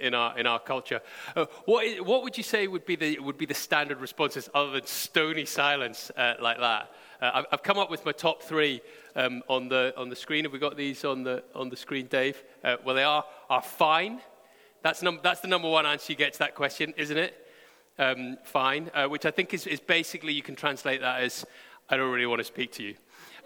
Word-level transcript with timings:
in, 0.00 0.14
our, 0.14 0.38
in 0.38 0.46
our 0.46 0.58
culture. 0.58 1.00
Uh, 1.34 1.46
what, 1.64 1.86
what 2.04 2.22
would 2.22 2.36
you 2.36 2.42
say 2.42 2.66
would 2.66 2.84
be 2.84 2.96
the, 2.96 3.18
would 3.20 3.38
be 3.38 3.46
the 3.46 3.54
standard 3.54 4.00
responses 4.00 4.48
other 4.54 4.72
than 4.72 4.86
stony 4.86 5.44
silence 5.44 6.10
uh, 6.16 6.34
like 6.40 6.58
that? 6.58 6.92
Uh, 7.20 7.30
I've, 7.34 7.44
I've, 7.52 7.62
come 7.62 7.78
up 7.78 7.90
with 7.90 8.04
my 8.04 8.12
top 8.12 8.42
three 8.42 8.82
um, 9.14 9.42
on, 9.48 9.68
the, 9.68 9.94
on 9.96 10.10
the 10.10 10.16
screen. 10.16 10.44
Have 10.44 10.52
we 10.52 10.58
got 10.58 10.76
these 10.76 11.04
on 11.04 11.22
the, 11.22 11.42
on 11.54 11.70
the 11.70 11.76
screen, 11.76 12.06
Dave? 12.06 12.42
Uh, 12.62 12.76
well, 12.84 12.94
they 12.94 13.04
are, 13.04 13.24
are 13.48 13.62
fine. 13.62 14.20
That's, 14.82 15.02
num- 15.02 15.20
that's 15.22 15.40
the 15.40 15.48
number 15.48 15.68
one 15.68 15.86
answer 15.86 16.12
you 16.12 16.16
get 16.16 16.34
to 16.34 16.38
that 16.40 16.54
question, 16.54 16.92
isn't 16.96 17.16
it? 17.16 17.46
Um, 17.98 18.36
fine, 18.44 18.90
uh, 18.92 19.06
which 19.06 19.24
I 19.24 19.30
think 19.30 19.54
is, 19.54 19.66
is 19.66 19.80
basically, 19.80 20.34
you 20.34 20.42
can 20.42 20.54
translate 20.54 21.00
that 21.00 21.22
as, 21.22 21.46
I 21.88 21.96
don't 21.96 22.12
really 22.12 22.26
want 22.26 22.40
to 22.40 22.44
speak 22.44 22.72
to 22.72 22.82
you. 22.82 22.94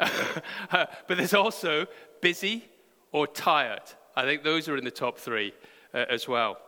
but 0.70 0.90
there's 1.08 1.34
also 1.34 1.86
busy 2.20 2.64
or 3.12 3.26
tired. 3.26 3.82
I 4.16 4.24
think 4.24 4.42
those 4.42 4.68
are 4.68 4.76
in 4.76 4.84
the 4.84 4.90
top 4.90 5.18
three 5.18 5.52
uh, 5.94 6.04
as 6.08 6.28
well. 6.28 6.58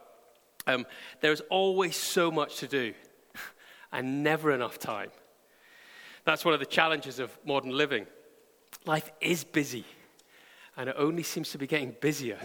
Um, 0.67 0.87
there's 1.21 1.41
always 1.51 1.97
so 1.97 2.31
much 2.31 2.57
to 2.59 2.69
do 2.69 2.95
and 3.93 4.23
never 4.23 4.53
enough 4.53 4.79
time. 4.79 5.11
That's 6.25 6.45
one 6.45 6.55
of 6.55 6.61
the 6.61 6.67
challenges 6.67 7.19
of 7.19 7.37
modern 7.45 7.71
living. 7.71 8.07
Life 8.85 9.11
is 9.21 9.45
busy, 9.45 9.85
and 10.77 10.89
it 10.89 10.97
only 10.99 11.23
seems 11.23 11.51
to 11.51 11.59
be 11.59 11.67
getting 11.67 11.97
busier. 12.01 12.39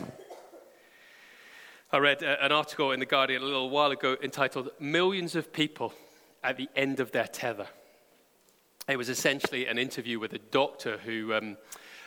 I 1.91 1.99
read 1.99 2.23
uh, 2.23 2.35
an 2.41 2.51
article 2.51 2.91
in 2.91 2.99
The 2.99 3.05
Guardian 3.05 3.41
a 3.41 3.45
little 3.45 3.69
while 3.69 3.91
ago 3.91 4.17
entitled 4.21 4.71
Millions 4.79 5.35
of 5.35 5.53
People 5.53 5.93
at 6.43 6.57
the 6.57 6.67
End 6.75 6.99
of 6.99 7.11
Their 7.11 7.27
Tether. 7.27 7.67
It 8.89 8.97
was 8.97 9.09
essentially 9.09 9.67
an 9.67 9.77
interview 9.77 10.19
with 10.19 10.33
a 10.33 10.39
doctor 10.39 10.97
who 10.97 11.33
um, 11.33 11.57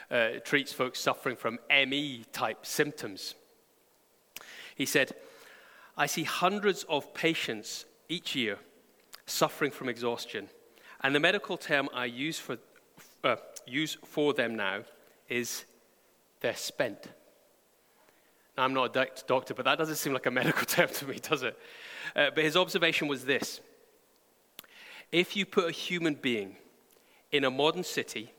uh, 0.09 0.39
treats 0.43 0.73
folks 0.73 0.99
suffering 0.99 1.35
from 1.35 1.57
ME 1.69 2.25
type 2.31 2.65
symptoms. 2.65 3.35
He 4.81 4.87
said, 4.87 5.11
I 5.95 6.07
see 6.07 6.23
hundreds 6.23 6.85
of 6.89 7.13
patients 7.13 7.85
each 8.09 8.35
year 8.35 8.57
suffering 9.27 9.69
from 9.69 9.87
exhaustion. 9.87 10.49
And 11.01 11.13
the 11.13 11.19
medical 11.19 11.55
term 11.55 11.87
I 11.93 12.05
use 12.05 12.39
for, 12.39 12.57
uh, 13.23 13.35
use 13.67 13.99
for 14.03 14.33
them 14.33 14.55
now 14.55 14.79
is 15.29 15.65
they're 16.39 16.55
spent. 16.55 17.09
Now, 18.57 18.63
I'm 18.63 18.73
not 18.73 18.97
a 18.97 19.07
doctor, 19.27 19.53
but 19.53 19.65
that 19.65 19.77
doesn't 19.77 19.97
seem 19.97 20.13
like 20.13 20.25
a 20.25 20.31
medical 20.41 20.65
term 20.65 20.89
to 20.89 21.05
me, 21.05 21.19
does 21.21 21.43
it? 21.43 21.55
Uh, 22.15 22.31
but 22.33 22.43
his 22.43 22.57
observation 22.57 23.07
was 23.07 23.23
this 23.23 23.61
if 25.11 25.35
you 25.35 25.45
put 25.45 25.69
a 25.69 25.71
human 25.71 26.15
being 26.15 26.55
in 27.31 27.43
a 27.43 27.51
modern 27.51 27.83
city 27.83 28.33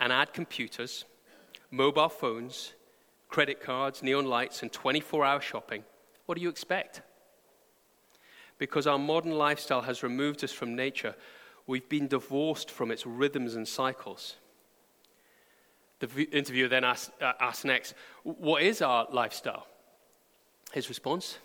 and 0.00 0.14
add 0.14 0.32
computers, 0.32 1.04
mobile 1.70 2.08
phones, 2.08 2.72
credit 3.28 3.60
cards, 3.60 4.02
neon 4.02 4.26
lights, 4.26 4.62
and 4.62 4.72
24 4.72 5.24
hour 5.24 5.40
shopping, 5.40 5.84
what 6.26 6.36
do 6.36 6.42
you 6.42 6.48
expect? 6.48 7.02
Because 8.58 8.86
our 8.86 8.98
modern 8.98 9.32
lifestyle 9.32 9.82
has 9.82 10.02
removed 10.02 10.42
us 10.42 10.52
from 10.52 10.74
nature, 10.74 11.14
we've 11.66 11.88
been 11.88 12.08
divorced 12.08 12.70
from 12.70 12.90
its 12.90 13.06
rhythms 13.06 13.54
and 13.54 13.66
cycles. 13.66 14.36
The 16.00 16.28
interviewer 16.30 16.68
then 16.68 16.84
asked, 16.84 17.10
uh, 17.20 17.52
next, 17.64 17.94
What 18.22 18.62
is 18.62 18.82
our 18.82 19.06
lifestyle? 19.10 19.66
His 20.72 20.88
response 20.88 21.38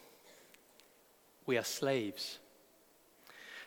We 1.45 1.57
are 1.57 1.63
slaves. 1.63 2.39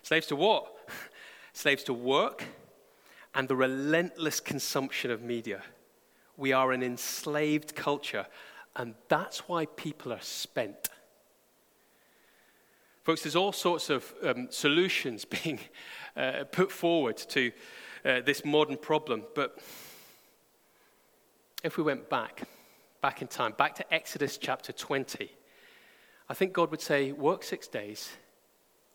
Slaves 0.03 0.27
to 0.29 0.37
what? 0.37 0.73
slaves 1.53 1.83
to 1.85 1.93
work 1.93 2.45
and 3.35 3.49
the 3.49 3.57
relentless 3.57 4.41
consumption 4.41 5.11
of 5.11 5.23
media. 5.23 5.63
We 6.37 6.53
are 6.53 6.73
an 6.73 6.83
enslaved 6.83 7.75
culture, 7.75 8.27
and 8.75 8.95
that's 9.09 9.49
why 9.49 9.67
people 9.67 10.13
are 10.13 10.21
spent. 10.21 10.91
Folks, 13.05 13.23
there's 13.23 13.37
all 13.37 13.53
sorts 13.53 13.89
of 13.89 14.13
um, 14.23 14.49
solutions 14.51 15.25
being 15.43 15.61
uh, 16.17 16.45
put 16.51 16.71
forward 16.71 17.17
to 17.17 17.53
uh, 18.05 18.21
this 18.21 18.45
modern 18.45 18.77
problem, 18.77 19.23
but 19.35 19.59
if 21.63 21.77
we 21.77 21.83
went 21.83 22.11
back, 22.11 22.43
back 23.01 23.23
in 23.23 23.29
time, 23.29 23.55
back 23.57 23.75
to 23.77 23.95
Exodus 23.95 24.39
chapter 24.39 24.73
20, 24.73 25.31
I 26.29 26.35
think 26.35 26.53
God 26.53 26.71
would 26.71 26.81
say, 26.81 27.13
work 27.13 27.45
six 27.45 27.69
days, 27.69 28.11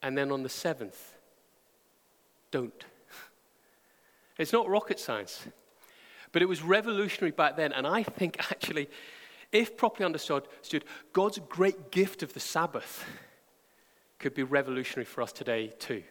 and 0.01 0.17
then 0.17 0.31
on 0.31 0.43
the 0.43 0.49
seventh, 0.49 1.17
don't. 2.51 2.85
It's 4.37 4.53
not 4.53 4.67
rocket 4.67 4.99
science. 4.99 5.47
But 6.31 6.41
it 6.41 6.47
was 6.47 6.61
revolutionary 6.61 7.31
back 7.31 7.57
then. 7.57 7.73
And 7.73 7.85
I 7.85 8.03
think 8.03 8.37
actually, 8.51 8.89
if 9.51 9.77
properly 9.77 10.05
understood, 10.05 10.43
God's 11.13 11.39
great 11.49 11.91
gift 11.91 12.23
of 12.23 12.33
the 12.33 12.39
Sabbath 12.39 13.05
could 14.19 14.33
be 14.33 14.43
revolutionary 14.43 15.05
for 15.05 15.21
us 15.21 15.31
today, 15.31 15.73
too. 15.79 16.03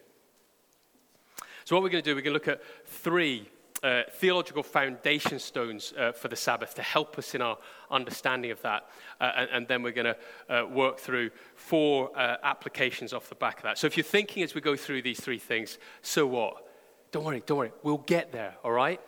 So, 1.63 1.75
what 1.75 1.83
we're 1.83 1.89
going 1.89 2.03
to 2.03 2.09
do, 2.09 2.15
we're 2.15 2.21
going 2.21 2.33
to 2.33 2.39
look 2.39 2.47
at 2.47 2.61
three 2.85 3.47
uh, 3.83 4.03
theological 4.11 4.61
foundation 4.61 5.39
stones 5.39 5.93
uh, 5.97 6.11
for 6.11 6.27
the 6.27 6.35
Sabbath 6.35 6.75
to 6.75 6.83
help 6.83 7.17
us 7.17 7.33
in 7.33 7.41
our 7.41 7.57
understanding 7.89 8.51
of 8.51 8.61
that. 8.61 8.87
Uh, 9.19 9.31
and, 9.37 9.49
and, 9.51 9.67
then 9.67 9.81
we're 9.81 9.91
going 9.91 10.13
to 10.13 10.17
uh, 10.49 10.65
work 10.67 10.99
through 10.99 11.31
four 11.55 12.11
uh, 12.15 12.37
applications 12.43 13.11
off 13.11 13.27
the 13.29 13.35
back 13.35 13.57
of 13.57 13.63
that. 13.63 13.79
So 13.79 13.87
if 13.87 13.97
you're 13.97 14.03
thinking 14.03 14.43
as 14.43 14.53
we 14.53 14.61
go 14.61 14.75
through 14.75 15.01
these 15.01 15.19
three 15.19 15.39
things, 15.39 15.79
so 16.03 16.27
what? 16.27 16.67
Don't 17.11 17.23
worry, 17.23 17.41
don't 17.45 17.57
worry. 17.57 17.71
We'll 17.81 17.97
get 17.97 18.31
there, 18.31 18.55
all 18.63 18.71
right? 18.71 19.01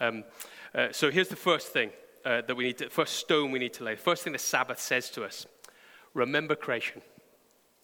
Um, 0.00 0.24
uh, 0.74 0.88
so 0.92 1.10
here's 1.10 1.28
the 1.28 1.36
first 1.36 1.68
thing 1.68 1.90
that 2.24 2.54
we 2.54 2.64
need 2.64 2.76
to, 2.76 2.90
first 2.90 3.14
stone 3.14 3.52
we 3.52 3.58
need 3.58 3.72
to 3.72 3.84
lay. 3.84 3.96
First 3.96 4.22
thing 4.22 4.34
the 4.34 4.38
Sabbath 4.38 4.78
says 4.78 5.08
to 5.10 5.24
us 5.24 5.46
remember 6.14 6.54
creation. 6.54 7.00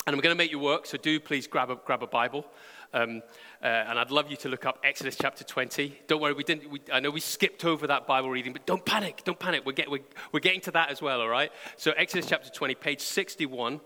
And 0.07 0.15
I'm 0.15 0.21
going 0.21 0.35
to 0.35 0.39
make 0.39 0.51
you 0.51 0.59
work, 0.59 0.85
so 0.85 0.99
do 0.99 1.19
please 1.19 1.47
grab 1.47 1.71
a, 1.71 1.77
grab 1.77 2.03
a 2.03 2.07
Bible. 2.07 2.45
Um, 2.93 3.23
uh, 3.63 3.67
and 3.67 3.99
I'd 3.99 4.11
love 4.11 4.31
you 4.31 4.37
to 4.39 4.49
look 4.51 4.67
up 4.67 4.79
Exodus 4.85 5.17
chapter 5.19 5.45
20. 5.45 5.99
Don't 6.07 6.21
worry, 6.21 6.35
we 6.35 6.45
didn't, 6.45 6.71
we, 6.71 6.81
I 6.93 7.01
know 7.01 7.11
we 7.11 7.21
skipped 7.21 7.65
over 7.65 7.87
that 7.87 8.07
Bible 8.07 8.29
reading, 8.29 8.53
but 8.53 8.67
don't 8.67 8.85
panic, 8.85 9.23
don't 9.25 9.39
panic. 9.39 9.65
We're, 9.65 9.73
get, 9.73 9.91
we're, 9.91 10.05
we're 10.31 10.41
getting 10.41 10.61
to 10.63 10.71
that 10.73 10.91
as 10.91 11.01
well, 11.01 11.23
all 11.23 11.29
right? 11.29 11.51
So, 11.77 11.93
Exodus 11.93 12.27
chapter 12.27 12.51
20, 12.51 12.75
page 12.75 13.01
61. 13.01 13.81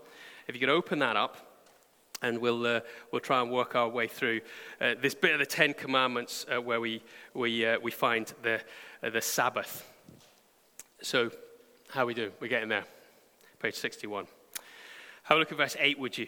If 0.47 0.55
you 0.55 0.59
can 0.59 0.69
open 0.69 0.99
that 0.99 1.15
up, 1.15 1.48
and 2.21 2.37
we'll, 2.39 2.65
uh, 2.65 2.81
we'll 3.11 3.21
try 3.21 3.41
and 3.41 3.51
work 3.51 3.75
our 3.75 3.87
way 3.87 4.07
through 4.07 4.41
uh, 4.81 4.95
this 5.01 5.15
bit 5.15 5.33
of 5.33 5.39
the 5.39 5.45
Ten 5.45 5.73
Commandments 5.73 6.45
uh, 6.53 6.61
where 6.61 6.81
we, 6.81 7.01
we, 7.33 7.65
uh, 7.65 7.79
we 7.79 7.91
find 7.91 8.33
the, 8.41 8.61
uh, 9.03 9.09
the 9.09 9.21
Sabbath. 9.21 9.87
So, 11.01 11.31
how 11.89 12.05
we 12.05 12.13
do? 12.13 12.31
We're 12.39 12.47
getting 12.47 12.69
there. 12.69 12.85
Page 13.59 13.75
61. 13.75 14.27
Have 15.23 15.37
a 15.37 15.39
look 15.39 15.51
at 15.51 15.57
verse 15.57 15.75
8, 15.79 15.99
would 15.99 16.17
you? 16.17 16.27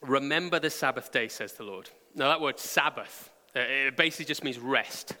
Remember 0.00 0.58
the 0.58 0.70
Sabbath 0.70 1.12
day, 1.12 1.28
says 1.28 1.52
the 1.52 1.64
Lord. 1.64 1.90
Now, 2.14 2.28
that 2.28 2.40
word 2.40 2.58
Sabbath, 2.58 3.30
uh, 3.54 3.60
it 3.60 3.96
basically 3.96 4.24
just 4.24 4.42
means 4.42 4.58
rest. 4.58 5.14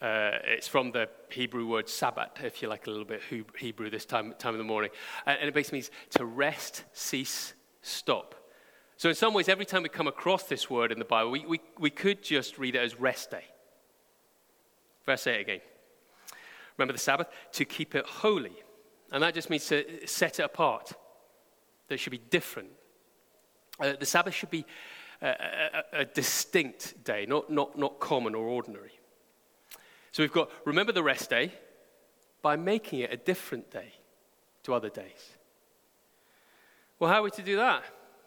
Uh, 0.00 0.38
it's 0.44 0.68
from 0.68 0.92
the 0.92 1.08
Hebrew 1.30 1.66
word 1.66 1.88
Sabbath, 1.88 2.30
if 2.42 2.62
you 2.62 2.68
like 2.68 2.86
a 2.86 2.90
little 2.90 3.04
bit 3.04 3.20
Hebrew 3.58 3.90
this 3.90 4.04
time, 4.04 4.34
time 4.38 4.54
of 4.54 4.58
the 4.58 4.64
morning. 4.64 4.90
And 5.26 5.48
it 5.48 5.54
basically 5.54 5.78
means 5.78 5.90
to 6.10 6.24
rest, 6.24 6.84
cease, 6.92 7.54
stop. 7.82 8.36
So, 8.98 9.08
in 9.08 9.14
some 9.14 9.32
ways, 9.32 9.48
every 9.48 9.64
time 9.64 9.84
we 9.84 9.88
come 9.88 10.08
across 10.08 10.42
this 10.42 10.68
word 10.68 10.90
in 10.90 10.98
the 10.98 11.04
Bible, 11.04 11.30
we, 11.30 11.46
we, 11.46 11.60
we 11.78 11.88
could 11.88 12.20
just 12.20 12.58
read 12.58 12.74
it 12.74 12.80
as 12.80 12.98
rest 12.98 13.30
day. 13.30 13.44
Verse 15.06 15.24
8 15.24 15.40
again. 15.40 15.60
Remember 16.76 16.92
the 16.92 16.98
Sabbath? 16.98 17.28
To 17.52 17.64
keep 17.64 17.94
it 17.94 18.04
holy. 18.04 18.52
And 19.12 19.22
that 19.22 19.34
just 19.34 19.50
means 19.50 19.66
to 19.68 19.84
set 20.06 20.40
it 20.40 20.42
apart. 20.42 20.92
That 21.86 21.94
it 21.94 21.98
should 21.98 22.10
be 22.10 22.20
different. 22.30 22.70
Uh, 23.78 23.92
the 23.98 24.04
Sabbath 24.04 24.34
should 24.34 24.50
be 24.50 24.66
a, 25.22 25.28
a, 25.28 26.00
a 26.00 26.04
distinct 26.04 27.04
day, 27.04 27.24
not, 27.24 27.50
not, 27.50 27.78
not 27.78 28.00
common 28.00 28.34
or 28.34 28.46
ordinary. 28.46 28.98
So 30.10 30.24
we've 30.24 30.32
got 30.32 30.50
remember 30.64 30.90
the 30.90 31.04
rest 31.04 31.30
day 31.30 31.52
by 32.42 32.56
making 32.56 33.00
it 33.00 33.12
a 33.12 33.16
different 33.16 33.70
day 33.70 33.92
to 34.64 34.74
other 34.74 34.88
days. 34.88 35.36
Well, 36.98 37.08
how 37.08 37.20
are 37.20 37.22
we 37.22 37.30
to 37.30 37.42
do 37.42 37.56
that? 37.56 37.84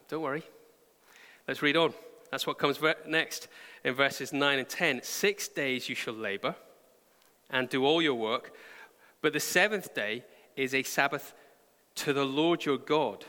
Don't 0.07 0.21
worry. 0.21 0.45
Let's 1.47 1.61
read 1.61 1.77
on. 1.77 1.93
That's 2.29 2.47
what 2.47 2.57
comes 2.57 2.79
next 3.07 3.47
in 3.83 3.93
verses 3.93 4.31
9 4.31 4.59
and 4.59 4.69
10. 4.69 5.01
Six 5.03 5.47
days 5.47 5.89
you 5.89 5.95
shall 5.95 6.13
labor 6.13 6.55
and 7.49 7.67
do 7.67 7.85
all 7.85 8.01
your 8.01 8.15
work, 8.15 8.53
but 9.21 9.33
the 9.33 9.39
seventh 9.39 9.93
day 9.93 10.23
is 10.55 10.73
a 10.73 10.83
Sabbath 10.83 11.33
to 11.95 12.13
the 12.13 12.23
Lord 12.23 12.63
your 12.63 12.77
God. 12.77 13.25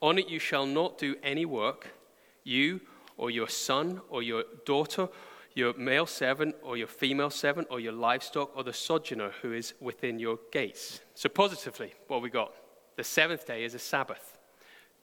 On 0.00 0.18
it 0.18 0.28
you 0.28 0.40
shall 0.40 0.66
not 0.66 0.98
do 0.98 1.14
any 1.22 1.44
work, 1.44 1.94
you 2.42 2.80
or 3.16 3.30
your 3.30 3.48
son 3.48 4.00
or 4.08 4.22
your 4.22 4.44
daughter, 4.64 5.08
your 5.54 5.74
male 5.74 6.06
servant 6.06 6.56
or 6.62 6.76
your 6.76 6.88
female 6.88 7.30
servant, 7.30 7.68
or 7.70 7.78
your 7.78 7.92
livestock, 7.92 8.56
or 8.56 8.64
the 8.64 8.72
sojourner 8.72 9.30
who 9.42 9.52
is 9.52 9.74
within 9.80 10.18
your 10.18 10.38
gates. 10.50 11.00
So, 11.14 11.28
positively, 11.28 11.92
what 12.08 12.22
we 12.22 12.30
got? 12.30 12.52
The 12.96 13.04
seventh 13.04 13.46
day 13.46 13.64
is 13.64 13.74
a 13.74 13.78
Sabbath 13.78 14.31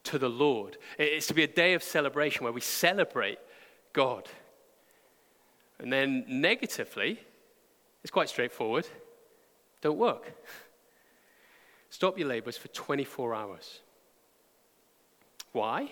to 0.05 0.17
the 0.17 0.29
Lord. 0.29 0.77
It's 0.97 1.27
to 1.27 1.33
be 1.33 1.43
a 1.43 1.47
day 1.47 1.73
of 1.73 1.83
celebration 1.83 2.43
where 2.43 2.53
we 2.53 2.61
celebrate 2.61 3.39
God. 3.93 4.27
And 5.79 5.91
then, 5.91 6.25
negatively, 6.27 7.19
it's 8.03 8.11
quite 8.11 8.29
straightforward 8.29 8.87
don't 9.81 9.97
work. 9.97 10.33
Stop 11.89 12.17
your 12.17 12.27
labors 12.27 12.57
for 12.57 12.67
24 12.69 13.33
hours. 13.33 13.79
Why? 15.51 15.91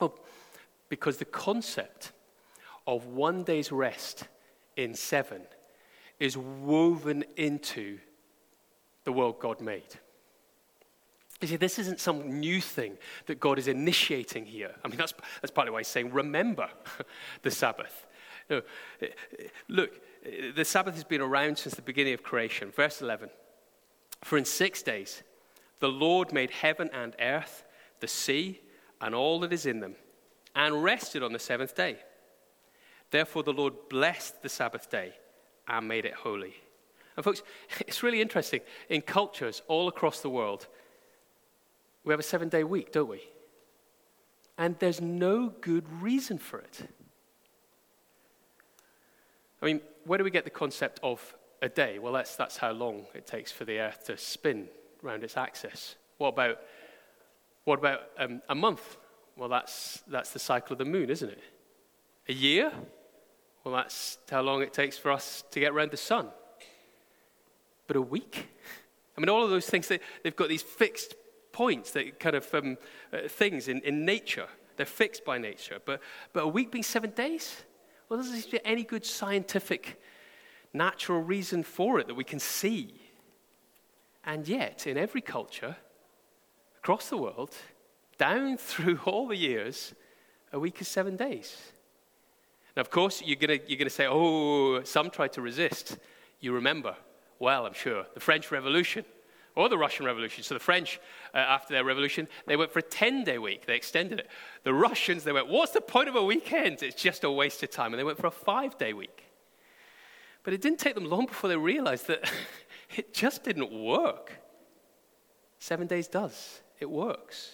Well, 0.00 0.18
because 0.88 1.18
the 1.18 1.24
concept 1.24 2.12
of 2.86 3.06
one 3.06 3.44
day's 3.44 3.70
rest 3.70 4.24
in 4.76 4.94
seven 4.94 5.42
is 6.18 6.36
woven 6.36 7.24
into 7.36 7.98
the 9.04 9.12
world 9.12 9.38
God 9.38 9.60
made. 9.60 9.98
You 11.40 11.48
see, 11.48 11.56
this 11.56 11.78
isn't 11.78 12.00
some 12.00 12.38
new 12.38 12.60
thing 12.60 12.98
that 13.26 13.40
God 13.40 13.58
is 13.58 13.66
initiating 13.66 14.44
here. 14.44 14.74
I 14.84 14.88
mean, 14.88 14.98
that's, 14.98 15.14
that's 15.40 15.50
partly 15.50 15.72
why 15.72 15.80
he's 15.80 15.88
saying, 15.88 16.12
remember 16.12 16.68
the 17.42 17.50
Sabbath. 17.50 18.06
Know, 18.50 18.62
eh, 19.00 19.06
look, 19.68 19.90
eh, 20.24 20.50
the 20.54 20.64
Sabbath 20.64 20.94
has 20.94 21.04
been 21.04 21.20
around 21.20 21.56
since 21.56 21.74
the 21.74 21.82
beginning 21.82 22.14
of 22.14 22.22
creation. 22.22 22.70
Verse 22.70 23.00
11 23.00 23.30
For 24.22 24.36
in 24.36 24.44
six 24.44 24.82
days 24.82 25.22
the 25.78 25.88
Lord 25.88 26.32
made 26.32 26.50
heaven 26.50 26.90
and 26.92 27.16
earth, 27.20 27.64
the 28.00 28.08
sea, 28.08 28.60
and 29.00 29.14
all 29.14 29.40
that 29.40 29.52
is 29.52 29.64
in 29.64 29.80
them, 29.80 29.94
and 30.54 30.82
rested 30.82 31.22
on 31.22 31.32
the 31.32 31.38
seventh 31.38 31.74
day. 31.74 31.96
Therefore, 33.10 33.42
the 33.42 33.52
Lord 33.52 33.74
blessed 33.88 34.42
the 34.42 34.48
Sabbath 34.48 34.90
day 34.90 35.14
and 35.66 35.88
made 35.88 36.04
it 36.04 36.14
holy. 36.14 36.54
And, 37.16 37.24
folks, 37.24 37.42
it's 37.86 38.02
really 38.02 38.20
interesting. 38.20 38.60
In 38.88 39.00
cultures 39.00 39.62
all 39.68 39.88
across 39.88 40.20
the 40.20 40.30
world, 40.30 40.68
we 42.04 42.12
have 42.12 42.20
a 42.20 42.24
seven 42.24 42.48
day 42.48 42.64
week, 42.64 42.92
don't 42.92 43.08
we? 43.08 43.22
And 44.56 44.78
there's 44.78 45.00
no 45.00 45.52
good 45.60 45.84
reason 46.02 46.38
for 46.38 46.58
it. 46.58 46.82
I 49.62 49.66
mean, 49.66 49.80
where 50.04 50.18
do 50.18 50.24
we 50.24 50.30
get 50.30 50.44
the 50.44 50.50
concept 50.50 51.00
of 51.02 51.34
a 51.62 51.68
day? 51.68 51.98
Well, 51.98 52.12
that's, 52.12 52.36
that's 52.36 52.56
how 52.56 52.72
long 52.72 53.06
it 53.14 53.26
takes 53.26 53.52
for 53.52 53.64
the 53.64 53.78
earth 53.78 54.04
to 54.06 54.16
spin 54.16 54.68
around 55.04 55.24
its 55.24 55.36
axis. 55.36 55.96
What 56.18 56.28
about, 56.28 56.58
what 57.64 57.78
about 57.78 58.00
um, 58.18 58.42
a 58.48 58.54
month? 58.54 58.96
Well, 59.36 59.48
that's, 59.48 60.02
that's 60.06 60.30
the 60.30 60.38
cycle 60.38 60.72
of 60.72 60.78
the 60.78 60.84
moon, 60.84 61.10
isn't 61.10 61.30
it? 61.30 61.42
A 62.28 62.32
year? 62.32 62.72
Well, 63.64 63.74
that's 63.74 64.18
how 64.30 64.40
long 64.40 64.62
it 64.62 64.72
takes 64.72 64.96
for 64.96 65.10
us 65.10 65.44
to 65.50 65.60
get 65.60 65.72
around 65.72 65.90
the 65.90 65.96
sun. 65.96 66.28
But 67.86 67.96
a 67.96 68.02
week? 68.02 68.48
I 69.16 69.20
mean, 69.20 69.28
all 69.28 69.44
of 69.44 69.50
those 69.50 69.66
things, 69.66 69.88
they, 69.88 70.00
they've 70.22 70.36
got 70.36 70.48
these 70.48 70.62
fixed 70.62 71.14
points, 71.60 71.90
that 71.90 72.18
kind 72.18 72.36
of 72.36 72.54
um, 72.54 72.78
uh, 73.12 73.28
things 73.28 73.68
in, 73.68 73.80
in 73.82 74.06
nature. 74.06 74.46
They're 74.78 74.86
fixed 74.86 75.26
by 75.26 75.36
nature. 75.36 75.78
But, 75.84 76.00
but 76.32 76.44
a 76.44 76.48
week 76.48 76.70
being 76.72 76.82
seven 76.82 77.10
days? 77.10 77.54
Well, 78.08 78.16
there 78.16 78.24
doesn't 78.24 78.40
seem 78.40 78.50
to 78.52 78.56
be 78.62 78.66
any 78.66 78.82
good 78.82 79.04
scientific, 79.04 80.00
natural 80.72 81.20
reason 81.20 81.62
for 81.62 82.00
it 82.00 82.06
that 82.06 82.14
we 82.14 82.24
can 82.24 82.38
see. 82.38 82.94
And 84.24 84.48
yet, 84.48 84.86
in 84.86 84.96
every 84.96 85.20
culture 85.20 85.76
across 86.78 87.10
the 87.10 87.18
world, 87.18 87.54
down 88.16 88.56
through 88.70 89.00
all 89.04 89.28
the 89.28 89.36
years, 89.36 89.94
a 90.54 90.58
week 90.58 90.80
is 90.80 90.88
seven 90.88 91.14
days. 91.14 91.58
Now, 92.74 92.80
of 92.80 92.88
course, 92.88 93.20
you're 93.22 93.36
going 93.36 93.60
you're 93.66 93.76
gonna 93.78 93.90
say, 93.90 94.06
oh, 94.08 94.82
some 94.84 95.10
tried 95.10 95.34
to 95.34 95.42
resist. 95.42 95.98
You 96.40 96.54
remember, 96.54 96.96
well, 97.38 97.66
I'm 97.66 97.74
sure, 97.74 98.06
the 98.14 98.20
French 98.20 98.50
Revolution 98.50 99.04
or 99.60 99.68
the 99.68 99.76
Russian 99.76 100.06
Revolution. 100.06 100.42
So 100.42 100.54
the 100.54 100.60
French, 100.60 100.98
uh, 101.34 101.38
after 101.38 101.74
their 101.74 101.84
revolution, 101.84 102.28
they 102.46 102.56
went 102.56 102.72
for 102.72 102.78
a 102.78 102.82
10 102.82 103.24
day 103.24 103.38
week. 103.38 103.66
They 103.66 103.76
extended 103.76 104.18
it. 104.18 104.28
The 104.64 104.72
Russians, 104.72 105.22
they 105.22 105.32
went, 105.32 105.48
what's 105.48 105.72
the 105.72 105.82
point 105.82 106.08
of 106.08 106.16
a 106.16 106.24
weekend? 106.24 106.82
It's 106.82 107.00
just 107.00 107.24
a 107.24 107.30
waste 107.30 107.62
of 107.62 107.70
time. 107.70 107.92
And 107.92 108.00
they 108.00 108.04
went 108.04 108.18
for 108.18 108.26
a 108.26 108.30
five 108.30 108.78
day 108.78 108.94
week. 108.94 109.24
But 110.42 110.54
it 110.54 110.62
didn't 110.62 110.78
take 110.78 110.94
them 110.94 111.04
long 111.04 111.26
before 111.26 111.48
they 111.48 111.58
realized 111.58 112.06
that 112.06 112.32
it 112.96 113.12
just 113.12 113.44
didn't 113.44 113.70
work. 113.70 114.32
Seven 115.58 115.86
days 115.86 116.08
does, 116.08 116.62
it 116.78 116.88
works. 116.88 117.50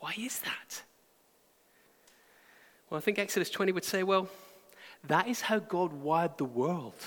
Why 0.00 0.14
is 0.18 0.40
that? 0.40 0.82
Well, 2.90 2.98
I 2.98 3.00
think 3.00 3.18
Exodus 3.18 3.48
20 3.48 3.72
would 3.72 3.84
say, 3.84 4.02
well, 4.02 4.28
that 5.06 5.28
is 5.28 5.40
how 5.40 5.60
God 5.60 5.94
wired 5.94 6.36
the 6.36 6.44
world. 6.44 6.94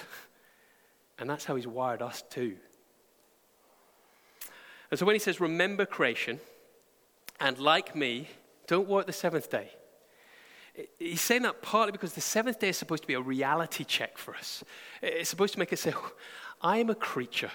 And 1.20 1.30
that's 1.30 1.46
how 1.46 1.56
He's 1.56 1.68
wired 1.68 2.02
us 2.02 2.24
too. 2.28 2.58
And 4.94 5.00
so 5.00 5.08
when 5.08 5.16
he 5.16 5.20
says, 5.20 5.42
remember 5.42 5.88
creation, 5.88 6.40
and 7.40 7.58
like 7.58 7.96
me, 7.96 8.28
don't 8.68 8.88
work 8.88 9.08
the 9.08 9.12
seventh 9.12 9.50
day, 9.50 9.72
he's 11.00 11.20
saying 11.20 11.42
that 11.42 11.64
partly 11.64 11.92
because 11.92 12.14
the 12.14 12.22
seventh 12.22 12.60
day 12.60 12.70
is 12.70 12.78
supposed 12.78 13.02
to 13.02 13.08
be 13.08 13.16
a 13.16 13.20
reality 13.20 13.86
check 13.86 14.20
for 14.20 14.36
us. 14.36 14.64
It's 15.02 15.32
supposed 15.32 15.54
to 15.54 15.58
make 15.58 15.74
us 15.74 15.80
say, 15.80 15.96
I 16.62 16.78
am 16.78 16.92
a 16.92 16.94
creature 16.94 17.50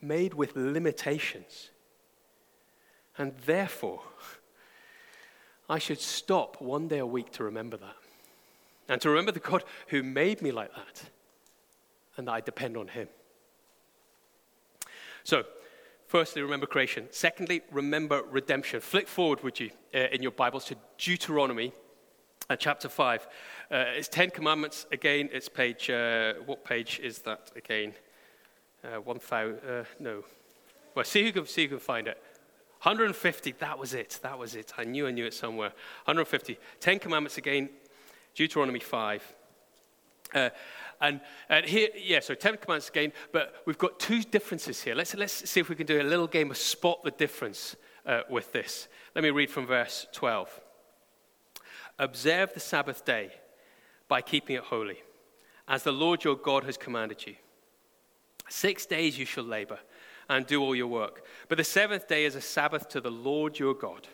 made 0.00 0.34
with 0.34 0.56
limitations. 0.56 1.70
And 3.16 3.32
therefore, 3.46 4.02
I 5.70 5.78
should 5.78 6.00
stop 6.00 6.60
one 6.60 6.88
day 6.88 6.98
a 6.98 7.06
week 7.06 7.30
to 7.34 7.44
remember 7.44 7.76
that. 7.76 7.96
And 8.88 9.00
to 9.02 9.10
remember 9.10 9.30
the 9.30 9.38
God 9.38 9.62
who 9.86 10.02
made 10.02 10.42
me 10.42 10.50
like 10.50 10.74
that. 10.74 11.04
And 12.16 12.26
that 12.26 12.32
I 12.32 12.40
depend 12.40 12.76
on 12.76 12.88
Him. 12.88 13.06
So, 15.28 15.44
firstly, 16.06 16.40
remember 16.40 16.64
creation. 16.64 17.06
Secondly, 17.10 17.60
remember 17.70 18.22
redemption. 18.30 18.80
Flick 18.80 19.06
forward, 19.06 19.42
would 19.42 19.60
you, 19.60 19.70
uh, 19.94 20.06
in 20.10 20.22
your 20.22 20.32
Bibles 20.32 20.64
to 20.64 20.76
Deuteronomy 20.96 21.74
uh, 22.48 22.56
chapter 22.56 22.88
5. 22.88 23.28
Uh, 23.70 23.84
it's 23.88 24.08
Ten 24.08 24.30
Commandments. 24.30 24.86
Again, 24.90 25.28
it's 25.30 25.50
page, 25.50 25.90
uh, 25.90 26.32
what 26.46 26.64
page 26.64 26.98
is 27.00 27.18
that 27.18 27.52
again? 27.56 27.92
Uh, 28.82 29.02
1,000, 29.02 29.58
uh, 29.68 29.84
no. 30.00 30.24
Well, 30.94 31.04
see 31.04 31.24
who, 31.24 31.32
can, 31.32 31.44
see 31.44 31.64
who 31.64 31.76
can 31.76 31.78
find 31.78 32.08
it. 32.08 32.16
150, 32.80 33.52
that 33.58 33.78
was 33.78 33.92
it. 33.92 34.18
That 34.22 34.38
was 34.38 34.54
it. 34.54 34.72
I 34.78 34.84
knew 34.84 35.06
I 35.06 35.10
knew 35.10 35.26
it 35.26 35.34
somewhere. 35.34 35.72
150. 36.06 36.56
Ten 36.80 36.98
Commandments 36.98 37.36
again, 37.36 37.68
Deuteronomy 38.34 38.80
5. 38.80 39.34
Uh, 40.34 40.48
and, 41.00 41.20
and 41.48 41.64
here, 41.64 41.88
yeah, 41.96 42.20
so 42.20 42.34
Ten 42.34 42.56
Commandments 42.56 42.88
again, 42.88 43.12
but 43.32 43.54
we've 43.66 43.78
got 43.78 44.00
two 44.00 44.22
differences 44.22 44.82
here. 44.82 44.94
Let's, 44.94 45.14
let's 45.14 45.48
see 45.48 45.60
if 45.60 45.68
we 45.68 45.76
can 45.76 45.86
do 45.86 46.00
a 46.00 46.02
little 46.02 46.26
game 46.26 46.50
of 46.50 46.56
spot 46.56 47.02
the 47.04 47.10
difference 47.10 47.76
uh, 48.04 48.22
with 48.28 48.52
this. 48.52 48.88
Let 49.14 49.22
me 49.22 49.30
read 49.30 49.50
from 49.50 49.66
verse 49.66 50.06
12. 50.12 50.60
Observe 51.98 52.52
the 52.54 52.60
Sabbath 52.60 53.04
day 53.04 53.30
by 54.08 54.22
keeping 54.22 54.56
it 54.56 54.64
holy, 54.64 54.98
as 55.66 55.82
the 55.82 55.92
Lord 55.92 56.24
your 56.24 56.36
God 56.36 56.64
has 56.64 56.76
commanded 56.76 57.26
you. 57.26 57.34
Six 58.48 58.86
days 58.86 59.18
you 59.18 59.26
shall 59.26 59.44
labor 59.44 59.78
and 60.28 60.46
do 60.46 60.62
all 60.62 60.74
your 60.74 60.86
work, 60.86 61.24
but 61.48 61.58
the 61.58 61.64
seventh 61.64 62.08
day 62.08 62.24
is 62.24 62.34
a 62.34 62.40
Sabbath 62.40 62.88
to 62.90 63.00
the 63.00 63.10
Lord 63.10 63.58
your 63.58 63.74
God. 63.74 64.08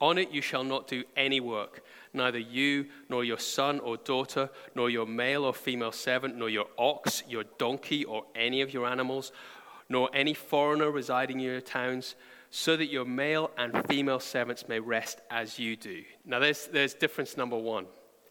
On 0.00 0.18
it 0.18 0.30
you 0.30 0.40
shall 0.40 0.64
not 0.64 0.88
do 0.88 1.04
any 1.16 1.40
work 1.40 1.82
neither 2.14 2.38
you, 2.38 2.86
nor 3.08 3.24
your 3.24 3.38
son 3.38 3.80
or 3.80 3.96
daughter, 3.98 4.48
nor 4.74 4.88
your 4.88 5.06
male 5.06 5.44
or 5.44 5.52
female 5.52 5.92
servant, 5.92 6.36
nor 6.36 6.48
your 6.48 6.66
ox, 6.78 7.24
your 7.28 7.44
donkey, 7.58 8.04
or 8.04 8.24
any 8.34 8.60
of 8.60 8.72
your 8.72 8.86
animals, 8.86 9.32
nor 9.88 10.08
any 10.14 10.32
foreigner 10.32 10.90
residing 10.90 11.40
in 11.40 11.46
your 11.46 11.60
towns, 11.60 12.14
so 12.50 12.76
that 12.76 12.86
your 12.86 13.04
male 13.04 13.50
and 13.58 13.86
female 13.88 14.20
servants 14.20 14.68
may 14.68 14.78
rest 14.78 15.20
as 15.28 15.58
you 15.58 15.74
do. 15.76 16.04
Now, 16.24 16.38
there's, 16.38 16.68
there's 16.68 16.94
difference 16.94 17.36
number 17.36 17.58
one. 17.58 17.86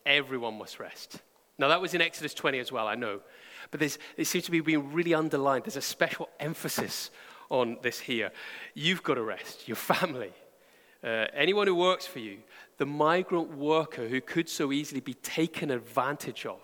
Everyone 0.06 0.58
must 0.58 0.80
rest. 0.80 1.22
Now, 1.60 1.68
that 1.68 1.82
was 1.82 1.94
in 1.94 2.02
Exodus 2.02 2.34
20 2.34 2.60
as 2.60 2.72
well, 2.72 2.88
I 2.88 2.96
know. 2.96 3.20
But 3.70 3.82
it 3.82 4.26
seems 4.26 4.46
to 4.46 4.52
be 4.52 4.62
being 4.62 4.94
really 4.94 5.14
underlined. 5.14 5.66
There's 5.66 5.76
a 5.76 5.82
special 5.82 6.30
emphasis 6.40 7.12
on 7.50 7.78
this 7.82 8.00
here. 8.00 8.32
You've 8.74 9.04
got 9.04 9.16
to 9.16 9.24
rest, 9.24 9.68
your 9.68 9.76
family, 9.76 10.32
uh, 11.04 11.28
anyone 11.34 11.68
who 11.68 11.76
works 11.76 12.06
for 12.06 12.20
you, 12.20 12.38
the 12.78 12.86
migrant 12.86 13.58
worker 13.58 14.08
who 14.08 14.22
could 14.22 14.48
so 14.48 14.72
easily 14.72 15.02
be 15.02 15.14
taken 15.16 15.70
advantage 15.70 16.46
of. 16.46 16.62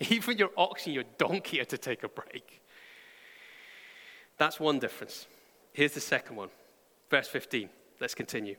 Even 0.10 0.38
your 0.38 0.50
ox 0.56 0.86
and 0.86 0.94
your 0.94 1.04
donkey 1.18 1.60
are 1.60 1.66
to 1.66 1.78
take 1.78 2.02
a 2.02 2.08
break. 2.08 2.62
That's 4.38 4.58
one 4.58 4.78
difference. 4.78 5.26
Here's 5.72 5.92
the 5.92 6.00
second 6.00 6.36
one. 6.36 6.50
Verse 7.10 7.28
15. 7.28 7.68
Let's 8.00 8.14
continue. 8.14 8.56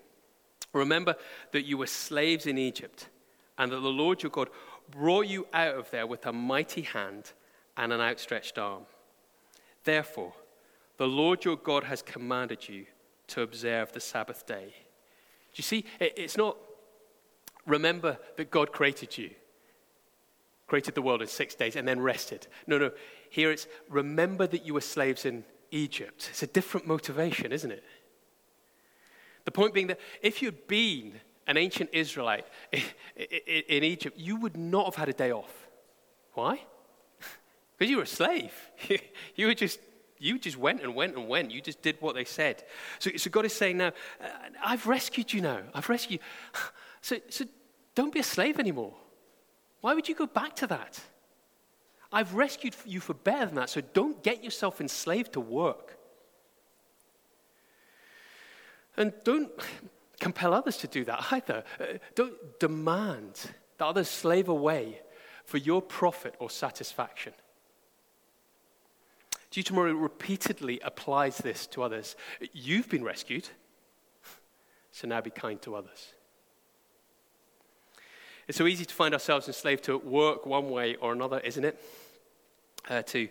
Remember 0.74 1.16
that 1.52 1.66
you 1.66 1.78
were 1.78 1.88
slaves 1.88 2.46
in 2.46 2.58
Egypt, 2.58 3.10
and 3.58 3.72
that 3.72 3.80
the 3.80 3.90
Lord 3.90 4.22
your 4.22 4.30
God 4.30 4.50
brought 4.92 5.28
you 5.28 5.48
out 5.54 5.76
of 5.76 5.90
there 5.92 6.06
with 6.06 6.26
a 6.26 6.34
mighty 6.34 6.82
hand 6.82 7.32
and 7.78 7.92
an 7.92 8.02
outstretched 8.02 8.58
arm. 8.58 8.84
Therefore, 9.84 10.34
the 10.98 11.08
Lord 11.08 11.46
your 11.46 11.56
God 11.56 11.86
has 11.86 12.02
commanded 12.02 12.68
you 12.68 12.86
to 13.30 13.42
observe 13.42 13.92
the 13.94 14.00
Sabbath 14.00 14.46
day. 14.46 14.74
Do 15.54 15.56
you 15.56 15.64
see? 15.64 15.86
It's 16.00 16.38
not 16.38 16.58
remember 17.66 18.18
that 18.38 18.52
God 18.52 18.72
created 18.72 19.18
you, 19.18 19.32
created 20.68 20.96
the 20.96 21.02
world 21.02 21.22
in 21.22 21.28
six 21.28 21.56
days, 21.56 21.76
and 21.76 21.88
then 21.88 22.00
rested. 22.00 22.48
No, 22.68 22.78
no. 22.78 22.92
Here 23.30 23.52
it's 23.52 23.68
remember 23.90 24.48
that 24.48 24.66
you 24.66 24.74
were 24.74 24.82
slaves 24.82 25.26
in 25.26 25.44
Egypt. 25.72 26.28
It's 26.32 26.44
a 26.44 26.48
different 26.48 26.88
motivation, 26.88 27.52
isn't 27.52 27.72
it? 27.72 27.84
The 29.46 29.52
point 29.52 29.74
being 29.74 29.88
that 29.88 30.00
if 30.22 30.42
you'd 30.42 30.68
been 30.68 31.20
an 31.48 31.58
ancient 31.58 31.90
Israelite 31.94 32.46
in 32.72 33.84
Egypt, 33.84 34.18
you 34.18 34.36
would 34.36 34.58
not 34.58 34.86
have 34.86 34.96
had 34.96 35.10
a 35.10 35.14
day 35.14 35.32
off. 35.32 35.68
Why? 36.34 36.62
Because 37.78 37.92
you 37.92 37.98
were 37.98 38.04
a 38.04 38.08
slave. 38.08 38.52
you 39.36 39.48
were 39.48 39.54
just 39.54 39.80
you 40.20 40.38
just 40.38 40.58
went 40.58 40.82
and 40.82 40.94
went 40.94 41.16
and 41.16 41.28
went. 41.28 41.52
You 41.52 41.62
just 41.62 41.82
did 41.82 41.98
what 42.02 42.14
they 42.14 42.26
said. 42.26 42.64
So, 43.00 43.10
so 43.16 43.30
God 43.30 43.46
is 43.46 43.54
saying 43.54 43.78
now, 43.78 43.94
uh, 44.22 44.28
I've 44.64 44.86
rescued 44.86 45.32
you 45.32 45.42
now. 45.42 45.62
I've 45.74 45.90
rescued 45.90 46.20
you. 46.22 46.60
So, 47.02 47.16
so 47.30 47.46
don't 47.96 48.12
be 48.12 48.20
a 48.20 48.24
slave 48.24 48.60
anymore. 48.60 48.94
Why 49.80 49.94
would 49.94 50.10
you 50.10 50.16
go 50.16 50.26
back 50.26 50.54
to 50.58 50.68
that? 50.68 51.00
I've 52.12 52.34
rescued 52.34 52.76
you 52.86 53.00
for 53.00 53.14
better 53.14 53.46
than 53.46 53.56
that. 53.56 53.70
So 53.70 53.80
don't 53.80 54.22
get 54.22 54.44
yourself 54.44 54.82
enslaved 54.82 55.32
to 55.34 55.40
work. 55.40 55.98
And 58.98 59.14
don't 59.24 59.50
compel 60.20 60.54
others 60.54 60.76
to 60.80 60.88
do 60.88 61.06
that 61.06 61.32
either. 61.32 61.64
Uh, 61.80 61.86
don't 62.16 62.60
demand 62.60 63.50
that 63.78 63.86
others 63.86 64.10
slave 64.10 64.50
away 64.50 65.02
for 65.46 65.58
your 65.58 65.82
profit 65.82 66.36
or 66.40 66.50
satisfaction. 66.50 67.32
Deuteronomy 69.52 70.00
repeatedly 70.00 70.80
applies 70.82 71.38
this 71.38 71.66
to 71.68 71.82
others. 71.82 72.16
You've 72.54 72.90
been 72.90 73.04
rescued, 73.04 73.50
so 74.92 75.08
now 75.08 75.22
be 75.22 75.32
kind 75.32 75.62
to 75.64 75.76
others. 75.76 76.14
It's 78.48 78.58
so 78.58 78.68
easy 78.68 78.86
to 78.86 78.94
find 78.94 79.14
ourselves 79.14 79.48
enslaved 79.48 79.84
to 79.86 79.98
work 79.98 80.46
one 80.46 80.70
way 80.70 80.96
or 80.96 81.14
another, 81.14 81.40
isn't 81.40 81.64
it? 81.64 81.80
Uh, 82.90 83.02
to 83.04 83.28